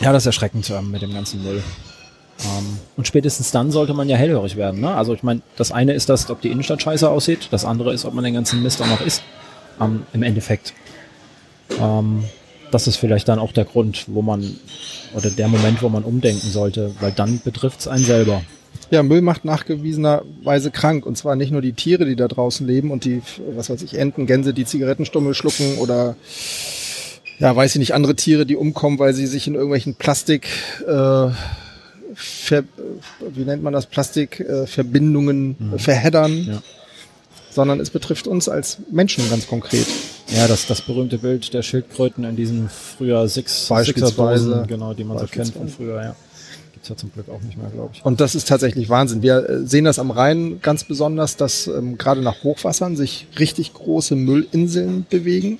[0.00, 1.62] Ja, das ist erschreckend ähm, mit dem ganzen Müll.
[2.44, 4.80] Ähm, und spätestens dann sollte man ja hellhörig werden.
[4.80, 4.94] Ne?
[4.94, 7.48] Also ich meine, das eine ist das, ob die Innenstadt scheiße aussieht.
[7.50, 9.22] Das andere ist, ob man den ganzen Mist auch noch isst.
[9.80, 10.74] Ähm, Im Endeffekt.
[11.80, 12.24] Ähm,
[12.70, 14.58] das ist vielleicht dann auch der Grund, wo man,
[15.14, 18.42] oder der Moment, wo man umdenken sollte, weil dann betrifft es einen selber.
[18.90, 21.06] Ja, Müll macht nachgewiesenerweise krank.
[21.06, 23.22] Und zwar nicht nur die Tiere, die da draußen leben und die,
[23.54, 26.16] was weiß ich, Enten, Gänse, die Zigarettenstummel schlucken oder,
[27.38, 30.48] ja, weiß ich nicht, andere Tiere, die umkommen, weil sie sich in irgendwelchen Plastik,
[30.86, 31.28] äh,
[32.14, 32.64] ver,
[33.20, 36.44] wie nennt man das, Plastikverbindungen äh, äh, verheddern.
[36.46, 36.62] Ja.
[37.50, 39.86] Sondern es betrifft uns als Menschen ganz konkret.
[40.28, 44.44] Ja, das, das berühmte Bild der Schildkröten in diesen früher Six Beispielsweise.
[44.44, 46.16] Sixer-Dosen, genau, die man so kennt von früher, ja.
[46.72, 48.02] Gibt's ja zum Glück auch nicht mehr, glaube ich.
[48.04, 49.20] Und das ist tatsächlich Wahnsinn.
[49.20, 53.74] Wir äh, sehen das am Rhein ganz besonders, dass ähm, gerade nach Hochwassern sich richtig
[53.74, 55.58] große Müllinseln bewegen.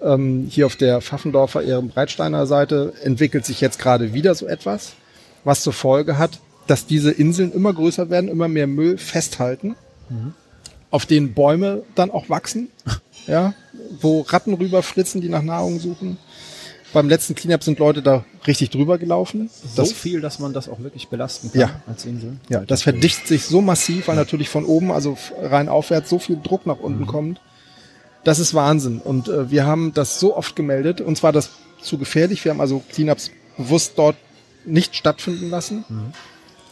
[0.00, 4.92] Ähm, hier auf der Pfaffendorfer, ihrem Breitsteiner Seite entwickelt sich jetzt gerade wieder so etwas,
[5.48, 9.74] was zur Folge hat, dass diese Inseln immer größer werden, immer mehr Müll festhalten,
[10.90, 12.68] auf denen Bäume dann auch wachsen,
[13.26, 13.54] ja,
[14.00, 16.18] wo Ratten rüberflitzen, die nach Nahrung suchen.
[16.92, 19.50] Beim letzten Cleanup sind Leute da richtig drüber gelaufen.
[19.74, 21.82] So Das viel, dass man das auch wirklich belasten kann Ja.
[21.86, 22.36] als Insel.
[22.48, 26.38] Ja, das verdichtet sich so massiv, weil natürlich von oben, also rein aufwärts, so viel
[26.42, 27.40] Druck nach unten kommt.
[28.24, 29.00] Das ist Wahnsinn.
[29.04, 31.00] Und äh, wir haben das so oft gemeldet.
[31.02, 31.50] Uns war das
[31.82, 32.42] zu gefährlich.
[32.44, 34.16] Wir haben also Cleanups bewusst dort
[34.64, 35.84] nicht stattfinden lassen.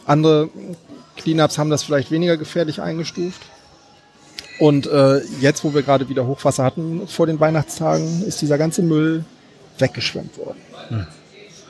[0.05, 0.49] Andere
[1.15, 3.41] Cleanups haben das vielleicht weniger gefährlich eingestuft.
[4.59, 8.81] Und äh, jetzt, wo wir gerade wieder Hochwasser hatten vor den Weihnachtstagen, ist dieser ganze
[8.81, 9.23] Müll
[9.77, 10.57] weggeschwemmt worden.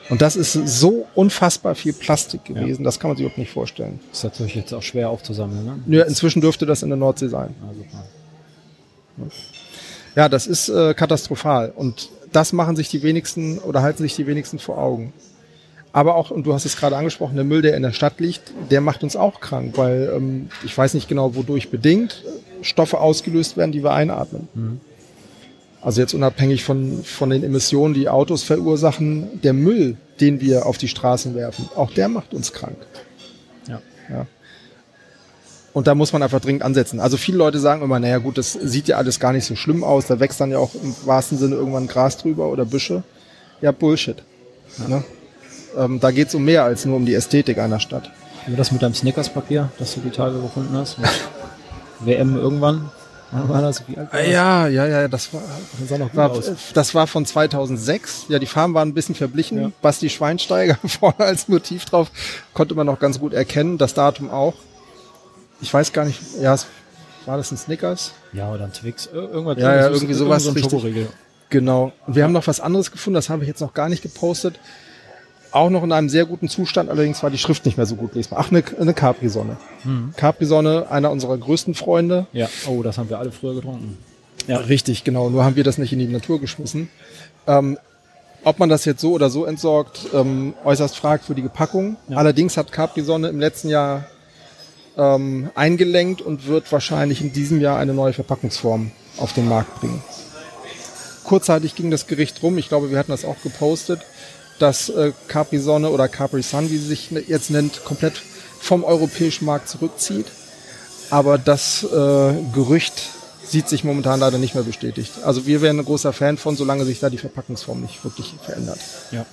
[0.09, 3.99] Und das ist so unfassbar viel Plastik gewesen, das kann man sich überhaupt nicht vorstellen.
[4.11, 5.97] Ist natürlich jetzt auch schwer aufzusammeln, ne?
[5.97, 7.53] Ja, inzwischen dürfte das in der Nordsee sein.
[7.61, 9.31] Ja, super.
[10.15, 11.73] Ja, das ist äh, katastrophal.
[11.75, 15.13] Und das machen sich die wenigsten oder halten sich die wenigsten vor Augen.
[15.93, 18.53] Aber auch, und du hast es gerade angesprochen, der Müll, der in der Stadt liegt,
[18.69, 22.23] der macht uns auch krank, weil ähm, ich weiß nicht genau, wodurch bedingt
[22.61, 24.47] Stoffe ausgelöst werden, die wir einatmen.
[25.81, 30.77] Also jetzt unabhängig von, von den Emissionen, die Autos verursachen, der Müll, den wir auf
[30.77, 32.77] die Straßen werfen, auch der macht uns krank.
[33.67, 33.81] Ja.
[34.09, 34.25] Ja.
[35.73, 36.99] Und da muss man einfach dringend ansetzen.
[36.99, 39.83] Also viele Leute sagen immer, naja gut, das sieht ja alles gar nicht so schlimm
[39.83, 40.07] aus.
[40.07, 43.03] Da wächst dann ja auch im wahrsten Sinne irgendwann Gras drüber oder Büsche.
[43.61, 44.23] Ja, Bullshit.
[44.79, 44.87] Ja.
[44.87, 45.03] Ne?
[45.77, 48.09] Ähm, da geht's um mehr als nur um die Ästhetik einer Stadt.
[48.45, 50.97] Wie das mit deinem Snickers-Papier, das du die Tage gefunden hast?
[51.99, 52.89] WM irgendwann?
[53.31, 54.29] War das, wie alt war das?
[54.29, 55.41] Ja, ja, ja, das war,
[55.79, 56.49] das sah noch gut war, aus.
[56.73, 58.27] Das war von 2006.
[58.29, 59.61] Ja, die Farben waren ein bisschen verblichen.
[59.61, 59.71] Ja.
[59.81, 62.09] Basti Schweinsteiger vorne als Motiv drauf
[62.53, 63.77] konnte man noch ganz gut erkennen.
[63.77, 64.53] Das Datum auch.
[65.59, 66.55] Ich weiß gar nicht, ja,
[67.25, 68.13] war das ein Snickers?
[68.31, 69.07] Ja, oder ein Twix.
[69.07, 70.43] Irgendwas ja, ja, irgendwie sowas.
[70.43, 71.07] So richtig.
[71.49, 71.91] Genau.
[72.05, 74.57] Und wir haben noch was anderes gefunden, das habe ich jetzt noch gar nicht gepostet.
[75.57, 78.13] Auch noch in einem sehr guten Zustand, allerdings war die Schrift nicht mehr so gut
[78.13, 78.37] lesbar.
[78.39, 79.57] Ach, eine, eine Capri-Sonne.
[79.83, 80.13] Mhm.
[80.15, 82.27] Capri-Sonne, einer unserer größten Freunde.
[82.31, 83.97] Ja, oh, das haben wir alle früher getrunken.
[84.47, 85.31] Ja, richtig, genau.
[85.31, 86.89] Nur haben wir das nicht in die Natur geschmissen.
[87.47, 87.79] Ähm,
[88.43, 91.97] ob man das jetzt so oder so entsorgt, ähm, äußerst fragwürdige Packung.
[92.07, 92.17] Ja.
[92.17, 94.05] Allerdings hat Capri-Sonne im letzten Jahr
[94.95, 100.03] ähm, eingelenkt und wird wahrscheinlich in diesem Jahr eine neue Verpackungsform auf den Markt bringen.
[101.23, 104.01] Kurzzeitig ging das Gericht rum, ich glaube, wir hatten das auch gepostet,
[104.59, 108.21] dass äh, Capri Sonne oder Capri Sun, wie sie sich jetzt nennt, komplett
[108.59, 110.27] vom europäischen Markt zurückzieht.
[111.09, 112.93] Aber das äh, Gerücht
[113.45, 115.11] sieht sich momentan leider nicht mehr bestätigt.
[115.23, 118.79] Also wir wären ein großer Fan von, solange sich da die Verpackungsform nicht wirklich verändert.
[119.11, 119.25] Ja.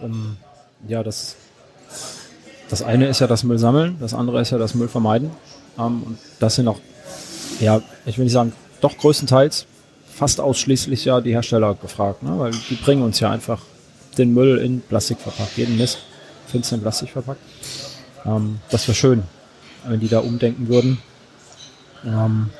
[0.00, 0.36] Um,
[0.88, 1.36] ja, das,
[2.68, 5.30] das eine ist ja das Müll sammeln, das andere ist ja das Müll vermeiden.
[5.76, 6.80] Um, und das sind auch,
[7.60, 9.66] ja, ich will nicht sagen, doch größtenteils
[10.14, 12.38] fast ausschließlich ja die Hersteller gefragt, ne?
[12.38, 13.60] weil die bringen uns ja einfach
[14.16, 15.98] den Müll in Plastik verpackt, jeden Mist
[16.46, 17.40] findest du in Plastik verpackt.
[18.24, 19.24] Ähm, das wäre schön,
[19.88, 20.98] wenn die da umdenken würden.
[22.06, 22.50] Ähm,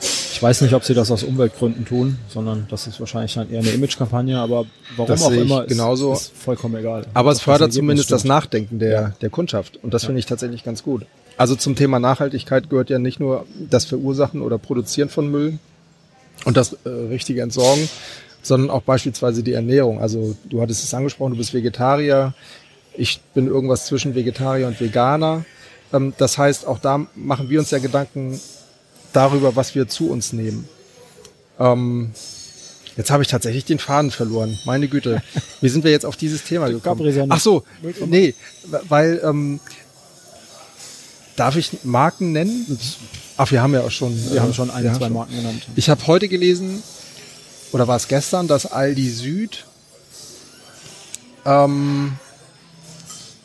[0.00, 3.60] ich weiß nicht, ob sie das aus Umweltgründen tun, sondern das ist wahrscheinlich dann eher
[3.60, 4.64] eine Imagekampagne, aber
[4.96, 6.14] warum das auch immer, genauso.
[6.14, 7.06] Ist, ist vollkommen egal.
[7.14, 9.12] Aber es fördert zumindest das Nachdenken der, ja.
[9.20, 10.06] der Kundschaft und das ja.
[10.06, 11.06] finde ich tatsächlich ganz gut.
[11.36, 15.58] Also zum Thema Nachhaltigkeit gehört ja nicht nur das Verursachen oder Produzieren von Müll,
[16.44, 17.88] und das äh, richtige Entsorgen,
[18.42, 20.00] sondern auch beispielsweise die Ernährung.
[20.00, 22.34] Also du hattest es angesprochen, du bist Vegetarier,
[22.96, 25.44] ich bin irgendwas zwischen Vegetarier und Veganer.
[25.92, 28.40] Ähm, das heißt, auch da machen wir uns ja Gedanken
[29.12, 30.68] darüber, was wir zu uns nehmen.
[31.58, 32.12] Ähm,
[32.96, 34.58] jetzt habe ich tatsächlich den Faden verloren.
[34.64, 35.22] Meine Güte.
[35.60, 37.00] Wie sind wir jetzt auf dieses Thema gekommen?
[37.30, 37.62] Ach so,
[38.06, 38.34] nee,
[38.88, 39.60] weil ähm,
[41.36, 42.78] darf ich Marken nennen?
[43.36, 44.14] Ach, wir haben ja auch schon.
[44.30, 45.12] Wir äh, haben schon ein, zwei schon.
[45.12, 45.66] Marken genannt.
[45.76, 46.82] Ich habe heute gelesen,
[47.72, 49.64] oder war es gestern, dass Aldi Süd,
[51.44, 52.12] ähm,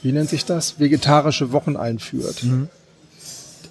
[0.01, 0.79] wie nennt sich das?
[0.79, 2.43] Vegetarische Wochen einführt.
[2.43, 2.69] Mhm.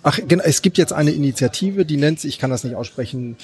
[0.02, 3.36] Ach, genau, es gibt jetzt eine Initiative, die nennt sich, ich kann das nicht aussprechen,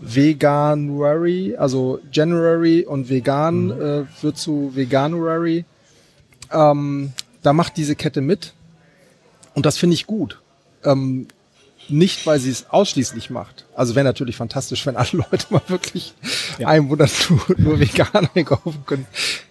[0.00, 3.70] Veganuary, also January und Vegan mhm.
[3.72, 5.64] äh, wird zu Veganuary.
[6.50, 7.12] Ähm,
[7.42, 8.54] da macht diese Kette mit
[9.54, 10.40] und das finde ich gut.
[10.84, 11.28] Ähm,
[11.90, 13.66] nicht, weil sie es ausschließlich macht.
[13.74, 16.14] Also wäre natürlich fantastisch, wenn alle Leute mal wirklich
[16.58, 16.68] ja.
[16.68, 19.06] einen Monat nur, nur vegan einkaufen können.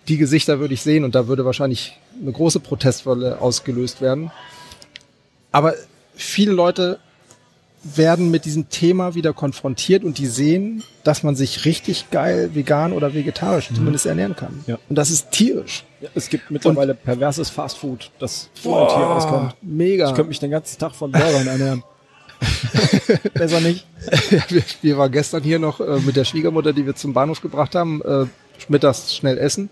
[0.08, 4.32] Die Gesichter würde ich sehen und da würde wahrscheinlich eine große Protestwelle ausgelöst werden.
[5.52, 5.74] Aber
[6.16, 7.00] viele Leute
[7.84, 12.92] werden mit diesem Thema wieder konfrontiert und die sehen, dass man sich richtig geil vegan
[12.92, 13.76] oder vegetarisch mhm.
[13.76, 14.64] zumindest ernähren kann.
[14.68, 14.78] Ja.
[14.90, 15.86] Und das ist tierisch.
[16.02, 19.56] Ja, es gibt mittlerweile und, perverses Fastfood, das von Tier auskommt.
[19.62, 20.10] Mega.
[20.10, 21.84] Ich könnte mich den ganzen Tag von Burgern ernähren.
[23.34, 23.86] Besser nicht.
[24.32, 27.42] ja, wir, wir waren gestern hier noch äh, mit der Schwiegermutter, die wir zum Bahnhof
[27.42, 28.26] gebracht haben, äh,
[28.68, 29.70] mittags schnell essen.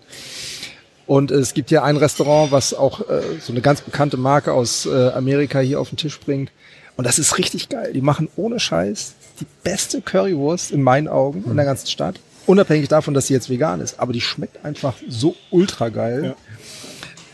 [1.06, 4.84] Und es gibt hier ein Restaurant, was auch äh, so eine ganz bekannte Marke aus
[4.84, 6.52] äh, Amerika hier auf den Tisch bringt.
[6.96, 7.92] Und das ist richtig geil.
[7.94, 11.52] Die machen ohne Scheiß die beste Currywurst in meinen Augen mhm.
[11.52, 12.20] in der ganzen Stadt.
[12.44, 14.00] Unabhängig davon, dass sie jetzt vegan ist.
[14.00, 16.34] Aber die schmeckt einfach so ultra geil.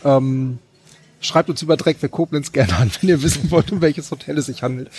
[0.03, 0.17] Ja.
[0.17, 0.59] Ähm,
[1.25, 4.37] schreibt uns über Dreck für Koblenz gerne an, wenn ihr wissen wollt, um welches Hotel
[4.37, 4.89] es sich handelt.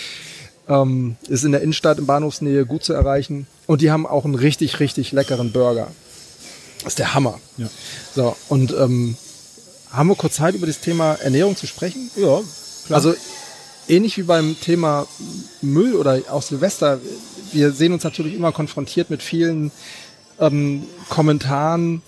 [0.67, 3.47] Ähm, ist in der Innenstadt in Bahnhofsnähe gut zu erreichen.
[3.67, 5.87] Und die haben auch einen richtig, richtig leckeren Burger.
[6.83, 7.39] Das ist der Hammer.
[7.57, 7.69] Ja.
[8.13, 9.15] So, und ähm,
[9.91, 12.11] haben wir kurz Zeit, über das Thema Ernährung zu sprechen?
[12.15, 12.41] Ja.
[12.85, 12.97] Klar.
[12.97, 13.15] Also
[13.87, 15.07] ähnlich wie beim Thema
[15.61, 16.99] Müll oder auch Silvester,
[17.51, 19.71] wir sehen uns natürlich immer konfrontiert mit vielen
[20.39, 22.01] ähm, Kommentaren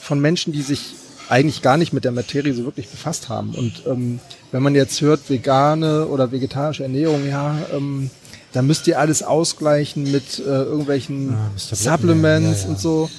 [0.00, 0.94] von Menschen, die sich
[1.28, 3.54] eigentlich gar nicht mit der Materie so wirklich befasst haben.
[3.54, 4.20] Und ähm,
[4.52, 8.10] wenn man jetzt hört, vegane oder vegetarische Ernährung, ja, ähm,
[8.52, 12.70] da müsst ihr alles ausgleichen mit äh, irgendwelchen ah, Supplements ja, ja.
[12.70, 13.10] und so.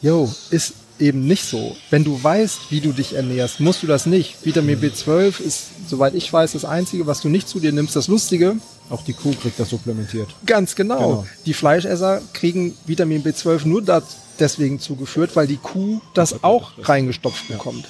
[0.00, 1.76] Jo, ist eben nicht so.
[1.90, 4.44] Wenn du weißt, wie du dich ernährst, musst du das nicht.
[4.44, 7.96] Vitamin B12 ist, soweit ich weiß, das Einzige, was du nicht zu dir nimmst.
[7.96, 8.56] Das Lustige.
[8.90, 10.28] Auch die Kuh kriegt das supplementiert.
[10.46, 10.96] Ganz genau.
[10.96, 11.26] genau.
[11.46, 14.04] Die Fleischesser kriegen Vitamin B12 nur das,
[14.40, 17.86] deswegen zugeführt, weil die Kuh das auch reingestopft bekommt.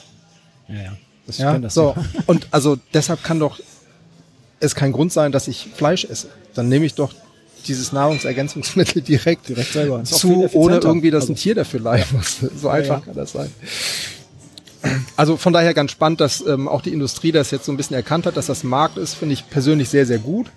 [0.68, 0.96] Ja, ja.
[1.26, 1.94] Das, Ja, das so.
[2.26, 3.58] Und also deshalb kann doch
[4.60, 6.28] es kein Grund sein, dass ich Fleisch esse.
[6.54, 7.12] Dann nehme ich doch
[7.66, 10.04] dieses Nahrungsergänzungsmittel direkt, Direkt selber.
[10.04, 12.36] Zu, ohne irgendwie, dass ein Also- Tier dafür leiden muss.
[12.60, 13.04] So einfach ja.
[13.06, 13.50] kann das sein.
[15.16, 17.96] Also von daher ganz spannend, dass ähm, auch die Industrie das jetzt so ein bisschen
[17.96, 20.48] erkannt hat, dass das ein Markt ist, finde ich persönlich sehr, sehr gut.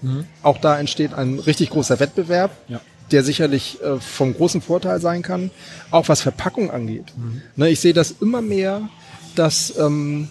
[0.44, 2.74] Auch da entsteht ein richtig großer Wettbewerb, Mhm.
[2.76, 2.82] Ja.
[3.12, 5.51] Der sicherlich äh, vom großen Vorteil sein kann,
[5.91, 7.05] auch was Verpackung angeht.
[7.16, 7.41] Mhm.
[7.55, 8.89] Ne, ich sehe das immer mehr,
[9.36, 10.30] dass ähm,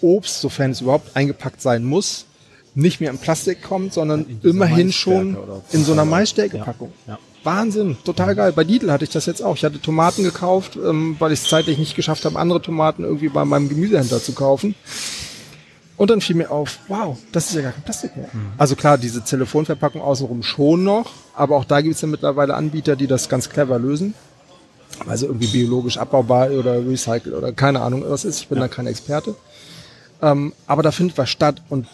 [0.00, 2.26] Obst, sofern es überhaupt eingepackt sein muss,
[2.74, 5.36] nicht mehr in Plastik kommt, sondern dieser immerhin schon
[5.70, 6.06] in so einer Ja.
[6.10, 6.92] Maisstärkepackung.
[7.06, 7.18] Ja.
[7.44, 8.52] Wahnsinn, total geil.
[8.52, 9.54] Bei Lidl hatte ich das jetzt auch.
[9.56, 13.28] Ich hatte Tomaten gekauft, ähm, weil ich es zeitlich nicht geschafft habe, andere Tomaten irgendwie
[13.28, 14.74] bei meinem Gemüsehändler zu kaufen.
[15.96, 18.28] Und dann fiel mir auf, wow, das ist ja gar kein Plastik mehr.
[18.58, 22.96] Also klar, diese Telefonverpackung außenrum schon noch, aber auch da gibt es ja mittlerweile Anbieter,
[22.96, 24.14] die das ganz clever lösen.
[25.06, 28.40] Also irgendwie biologisch abbaubar oder recycelt oder keine Ahnung, was ist.
[28.40, 29.34] Ich bin da kein Experte.
[30.22, 31.86] Ähm, aber da findet was statt und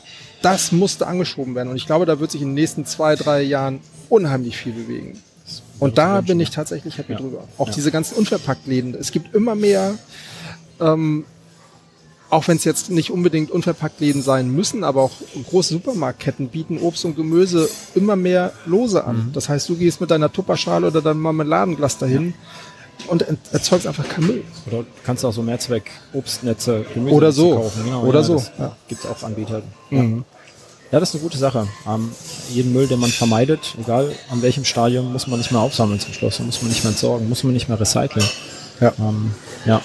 [0.43, 1.69] das musste angeschoben werden.
[1.69, 5.19] Und ich glaube, da wird sich in den nächsten zwei, drei Jahren unheimlich viel bewegen.
[5.79, 7.19] Und da bin ich tatsächlich happy Ja.
[7.19, 7.45] drüber.
[7.59, 7.75] Auch Ja.
[7.75, 8.95] diese ganzen Unverpacktläden.
[8.95, 9.95] Es gibt immer mehr,
[10.81, 11.25] ähm,
[12.31, 15.11] auch wenn es jetzt nicht unbedingt Unverpacktläden sein müssen, aber auch
[15.51, 19.17] große Supermarktketten bieten Obst und Gemüse immer mehr lose an.
[19.29, 19.33] Mhm.
[19.33, 22.35] Das heißt, du gehst mit deiner Tupperschale oder deinem Marmeladenglas dahin
[23.09, 24.45] und ent- erzeugst einfach keinen Müll.
[24.67, 27.55] Oder du kannst auch so Mehrzweck-Obstnetze, Gemüse Oder so.
[27.57, 27.85] kaufen.
[27.85, 28.77] Genau, Oder ja, so, ja.
[28.89, 29.63] Gibt es auch Anbieter.
[29.91, 30.03] Ja.
[30.03, 31.67] ja, das ist eine gute Sache.
[31.89, 32.13] Ähm,
[32.51, 36.13] jeden Müll, den man vermeidet, egal an welchem Stadium, muss man nicht mehr aufsammeln zum
[36.13, 36.39] Schluss.
[36.41, 38.25] Muss man nicht mehr entsorgen, muss man nicht mehr recyceln.
[38.81, 38.93] Ja.
[38.99, 39.33] Ähm,
[39.67, 39.81] ja.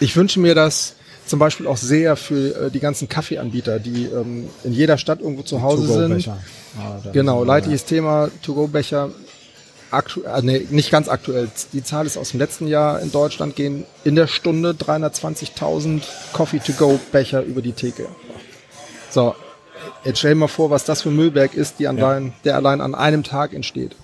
[0.00, 0.95] Ich wünsche mir das
[1.26, 5.42] zum Beispiel auch sehr für äh, die ganzen Kaffeeanbieter, die ähm, in jeder Stadt irgendwo
[5.42, 6.28] zu Hause sind.
[6.28, 9.10] Ah, Genau, leidliches Thema, To-Go-Becher.
[9.90, 11.48] Aktu äh, nee, nicht ganz aktuell.
[11.72, 13.00] Die Zahl ist aus dem letzten Jahr.
[13.00, 16.02] In Deutschland gehen in der Stunde 320.000
[16.32, 18.06] Coffee-to-go-Becher über die Theke.
[19.10, 19.34] So,
[20.04, 22.94] jetzt stell dir mal vor, was das für Müllberg ist, die allein, der allein an
[22.94, 23.96] einem Tag entsteht.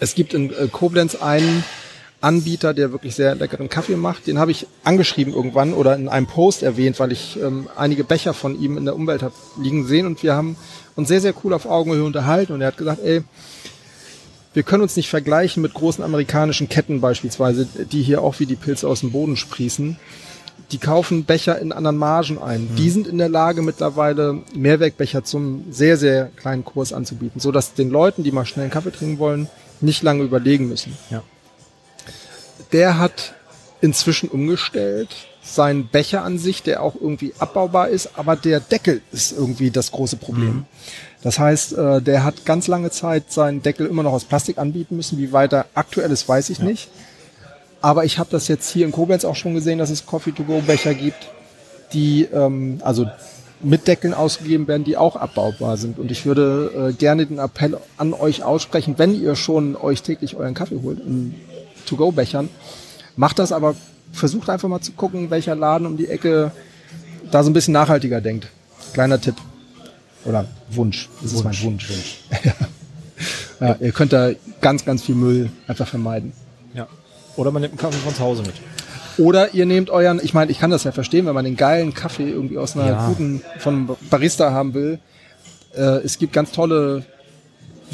[0.00, 1.64] Es gibt in äh, Koblenz einen
[2.24, 4.26] Anbieter, der wirklich sehr leckeren Kaffee macht.
[4.26, 8.32] Den habe ich angeschrieben irgendwann oder in einem Post erwähnt, weil ich ähm, einige Becher
[8.32, 10.56] von ihm in der Umwelt habe liegen sehen und wir haben
[10.96, 13.22] uns sehr, sehr cool auf Augenhöhe unterhalten und er hat gesagt, ey,
[14.54, 18.56] wir können uns nicht vergleichen mit großen amerikanischen Ketten beispielsweise, die hier auch wie die
[18.56, 19.98] Pilze aus dem Boden sprießen.
[20.70, 22.68] Die kaufen Becher in anderen Margen ein.
[22.78, 27.74] Die sind in der Lage mittlerweile Mehrwegbecher zum sehr, sehr kleinen Kurs anzubieten, so dass
[27.74, 29.48] den Leuten, die mal schnell einen Kaffee trinken wollen,
[29.80, 30.96] nicht lange überlegen müssen.
[31.10, 31.22] Ja.
[32.72, 33.34] Der hat
[33.80, 35.08] inzwischen umgestellt.
[35.42, 39.92] Sein Becher an sich, der auch irgendwie abbaubar ist, aber der Deckel ist irgendwie das
[39.92, 40.64] große Problem.
[41.22, 44.96] Das heißt, äh, der hat ganz lange Zeit seinen Deckel immer noch aus Plastik anbieten
[44.96, 45.18] müssen.
[45.18, 46.88] Wie weit er aktuell ist, weiß ich nicht.
[47.82, 51.28] Aber ich habe das jetzt hier in Koblenz auch schon gesehen, dass es Coffee-to-go-Becher gibt,
[51.92, 53.06] die ähm, also
[53.60, 55.98] mit Deckeln ausgegeben werden, die auch abbaubar sind.
[55.98, 60.36] Und ich würde äh, gerne den Appell an euch aussprechen, wenn ihr schon euch täglich
[60.36, 61.34] euren Kaffee holt in
[61.84, 62.48] To-Go-Bechern,
[63.16, 63.74] macht das aber,
[64.12, 66.52] versucht einfach mal zu gucken, welcher Laden um die Ecke
[67.30, 68.48] da so ein bisschen nachhaltiger denkt.
[68.92, 69.34] Kleiner Tipp.
[70.24, 71.08] Oder Wunsch.
[71.22, 71.88] Das ist mein Wunsch.
[73.60, 74.30] ja, ihr könnt da
[74.60, 76.32] ganz, ganz viel Müll einfach vermeiden.
[76.74, 76.86] ja.
[77.36, 78.54] Oder man nimmt einen Kaffee von zu Hause mit.
[79.18, 81.92] Oder ihr nehmt euren, ich meine, ich kann das ja verstehen, wenn man den geilen
[81.94, 83.08] Kaffee irgendwie aus einer Ja.
[83.08, 85.00] guten, von Barista haben will.
[85.74, 87.04] Äh, es gibt ganz tolle,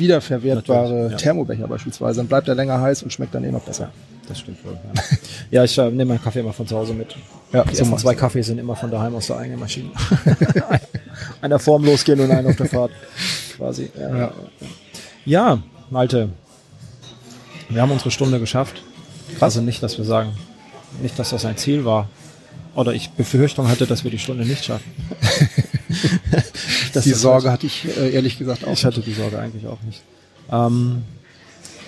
[0.01, 1.17] wiederverwertbare ja.
[1.17, 2.19] Thermobecher beispielsweise.
[2.19, 3.91] Dann bleibt er länger heiß und schmeckt dann eh noch besser.
[4.27, 4.73] Das stimmt wohl.
[4.95, 5.03] Ja,
[5.51, 7.15] ja ich äh, nehme meinen Kaffee immer von zu Hause mit.
[7.53, 8.21] Ja, Die so ersten zwei du.
[8.21, 9.91] Kaffees sind immer von daheim aus der eigenen Maschine.
[11.41, 12.91] einer vorm Losgehen und einer auf der Fahrt.
[13.57, 13.91] Quasi.
[13.99, 14.33] Ja, ja.
[15.25, 16.31] ja, Malte.
[17.69, 18.83] Wir haben unsere Stunde geschafft.
[19.39, 20.33] Also nicht, dass wir sagen,
[21.03, 22.09] nicht, dass das ein Ziel war.
[22.75, 24.93] Oder ich Befürchtung hatte, dass wir die Stunde nicht schaffen.
[26.95, 28.73] Die Sorge hatte ich äh, ehrlich gesagt auch.
[28.73, 30.03] ich hatte die Sorge eigentlich auch nicht.
[30.51, 31.03] Ähm,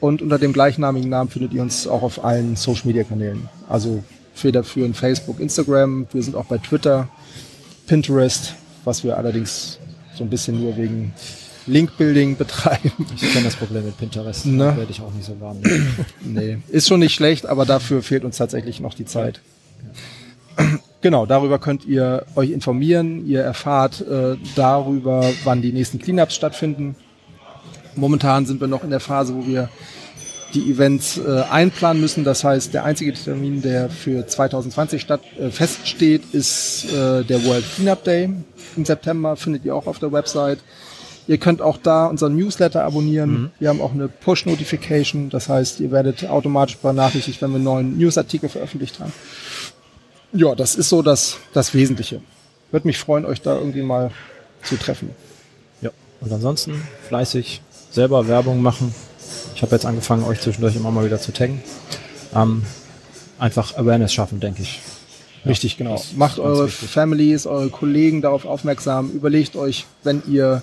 [0.00, 3.48] und unter dem gleichnamigen Namen findet ihr uns auch auf allen Social Media Kanälen.
[3.68, 4.02] Also
[4.34, 7.08] federführend Facebook, Instagram, wir sind auch bei Twitter,
[7.86, 9.78] Pinterest, was wir allerdings
[10.14, 11.12] so ein bisschen nur wegen
[11.66, 12.92] Link-Building betreiben.
[13.14, 14.46] Ich kenne das Problem mit Pinterest.
[14.46, 14.76] Ne?
[14.76, 15.96] Werde ich auch nicht so wahrnehmen.
[16.24, 19.40] Nee, ist schon nicht schlecht, aber dafür fehlt uns tatsächlich noch die Zeit.
[21.02, 23.26] Genau, darüber könnt ihr euch informieren.
[23.26, 26.96] Ihr erfahrt äh, darüber, wann die nächsten Cleanups stattfinden.
[27.94, 29.68] Momentan sind wir noch in der Phase, wo wir
[30.56, 32.24] die Events äh, einplanen müssen.
[32.24, 37.64] Das heißt, der einzige Termin, der für 2020 statt, äh, feststeht, ist äh, der World
[37.74, 38.30] Cleanup Day
[38.76, 39.36] im September.
[39.36, 40.58] Findet ihr auch auf der Website.
[41.28, 43.30] Ihr könnt auch da unseren Newsletter abonnieren.
[43.30, 43.50] Mhm.
[43.58, 45.28] Wir haben auch eine Push-Notification.
[45.28, 49.12] Das heißt, ihr werdet automatisch benachrichtigt, wenn wir einen neuen Newsartikel veröffentlicht haben.
[50.32, 52.20] Ja, das ist so das, das Wesentliche.
[52.70, 54.10] Würde mich freuen, euch da irgendwie mal
[54.62, 55.10] zu treffen.
[55.82, 55.90] Ja,
[56.20, 58.94] und ansonsten fleißig selber Werbung machen.
[59.54, 61.62] Ich habe jetzt angefangen, euch zwischendurch immer mal wieder zu taggen.
[62.34, 62.62] Ähm,
[63.38, 64.80] einfach Awareness schaffen, denke ich.
[65.44, 66.02] Richtig, genau.
[66.16, 66.88] Macht eure wichtig.
[66.88, 69.10] Families, eure Kollegen darauf aufmerksam.
[69.10, 70.62] Überlegt euch, wenn ihr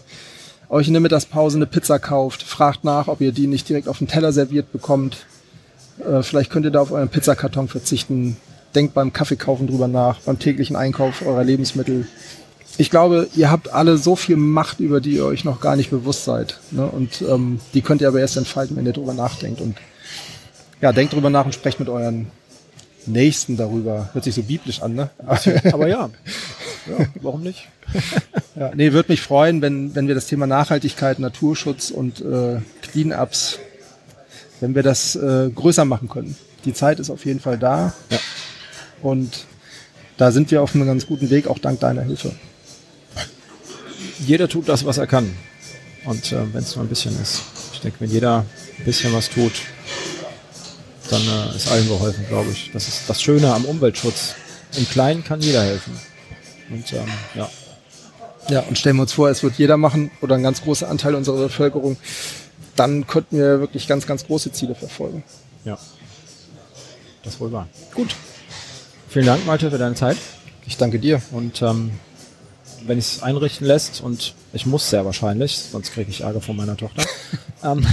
[0.70, 4.00] euch in der Mittagspause eine Pizza kauft, fragt nach, ob ihr die nicht direkt auf
[4.00, 5.26] den Teller serviert bekommt.
[6.00, 8.38] Äh, vielleicht könnt ihr da auf euren Pizzakarton verzichten.
[8.76, 12.08] Denkt beim Kaffeekaufen drüber nach, beim täglichen Einkauf eurer Lebensmittel
[12.78, 15.92] ich glaube, ihr habt alle so viel Macht, über die ihr euch noch gar nicht
[15.92, 16.60] bewusst seid.
[16.72, 16.86] Ne?
[16.86, 19.62] Und ähm, die könnt ihr aber erst entfalten, wenn ihr drüber nachdenkt.
[19.62, 19.78] Und
[20.82, 22.28] ja, denkt drüber nach und sprecht mit euren
[23.06, 24.10] Nächsten darüber.
[24.14, 25.10] Hört sich so biblisch an, ne?
[25.72, 26.10] aber ja.
[26.88, 27.68] ja warum nicht?
[28.56, 33.60] ja, nee, würde mich freuen, wenn, wenn wir das Thema Nachhaltigkeit, Naturschutz und äh, Clean-Ups,
[34.62, 36.36] wenn wir das äh, größer machen können.
[36.66, 37.94] Die Zeit ist auf jeden Fall da.
[38.10, 38.18] Ja.
[39.02, 39.46] Und
[40.18, 42.32] da sind wir auf einem ganz guten Weg, auch dank deiner Hilfe
[44.20, 45.36] jeder tut das, was er kann.
[46.06, 47.42] Und äh, wenn es nur ein bisschen ist.
[47.74, 48.46] Ich denke, wenn jeder
[48.80, 49.54] ein bisschen was tut,
[51.10, 52.72] dann äh, ist allen geholfen, glaube ich.
[52.74, 54.36] Das ist das Schöne am Umweltschutz.
[54.76, 56.00] Im Kleinen kann jeder helfen.
[56.70, 57.50] Und ähm, ja.
[58.50, 61.16] Ja, und stellen wir uns vor, es wird jeder machen oder ein ganz großer Anteil
[61.16, 61.96] unserer Bevölkerung,
[62.76, 65.24] dann könnten wir wirklich ganz, ganz große Ziele verfolgen.
[65.64, 65.78] Ja.
[67.24, 67.70] Das wohl wahr.
[67.94, 68.16] Gut.
[69.08, 70.18] Vielen Dank, Malte, für deine Zeit.
[70.66, 71.22] Ich danke dir.
[71.32, 71.92] Und ähm,
[72.86, 76.56] wenn ich es einrichten lässt und ich muss sehr wahrscheinlich, sonst kriege ich Ärger von
[76.56, 77.04] meiner Tochter,
[77.64, 77.86] ähm,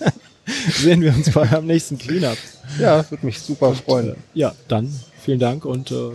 [0.78, 2.38] sehen wir uns bei am nächsten Cleanup.
[2.78, 4.16] Ja, würde mich super freuen.
[4.34, 6.10] ja, dann vielen Dank und äh,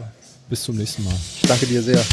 [0.49, 1.15] bis zum nächsten Mal.
[1.41, 2.03] Ich danke dir sehr.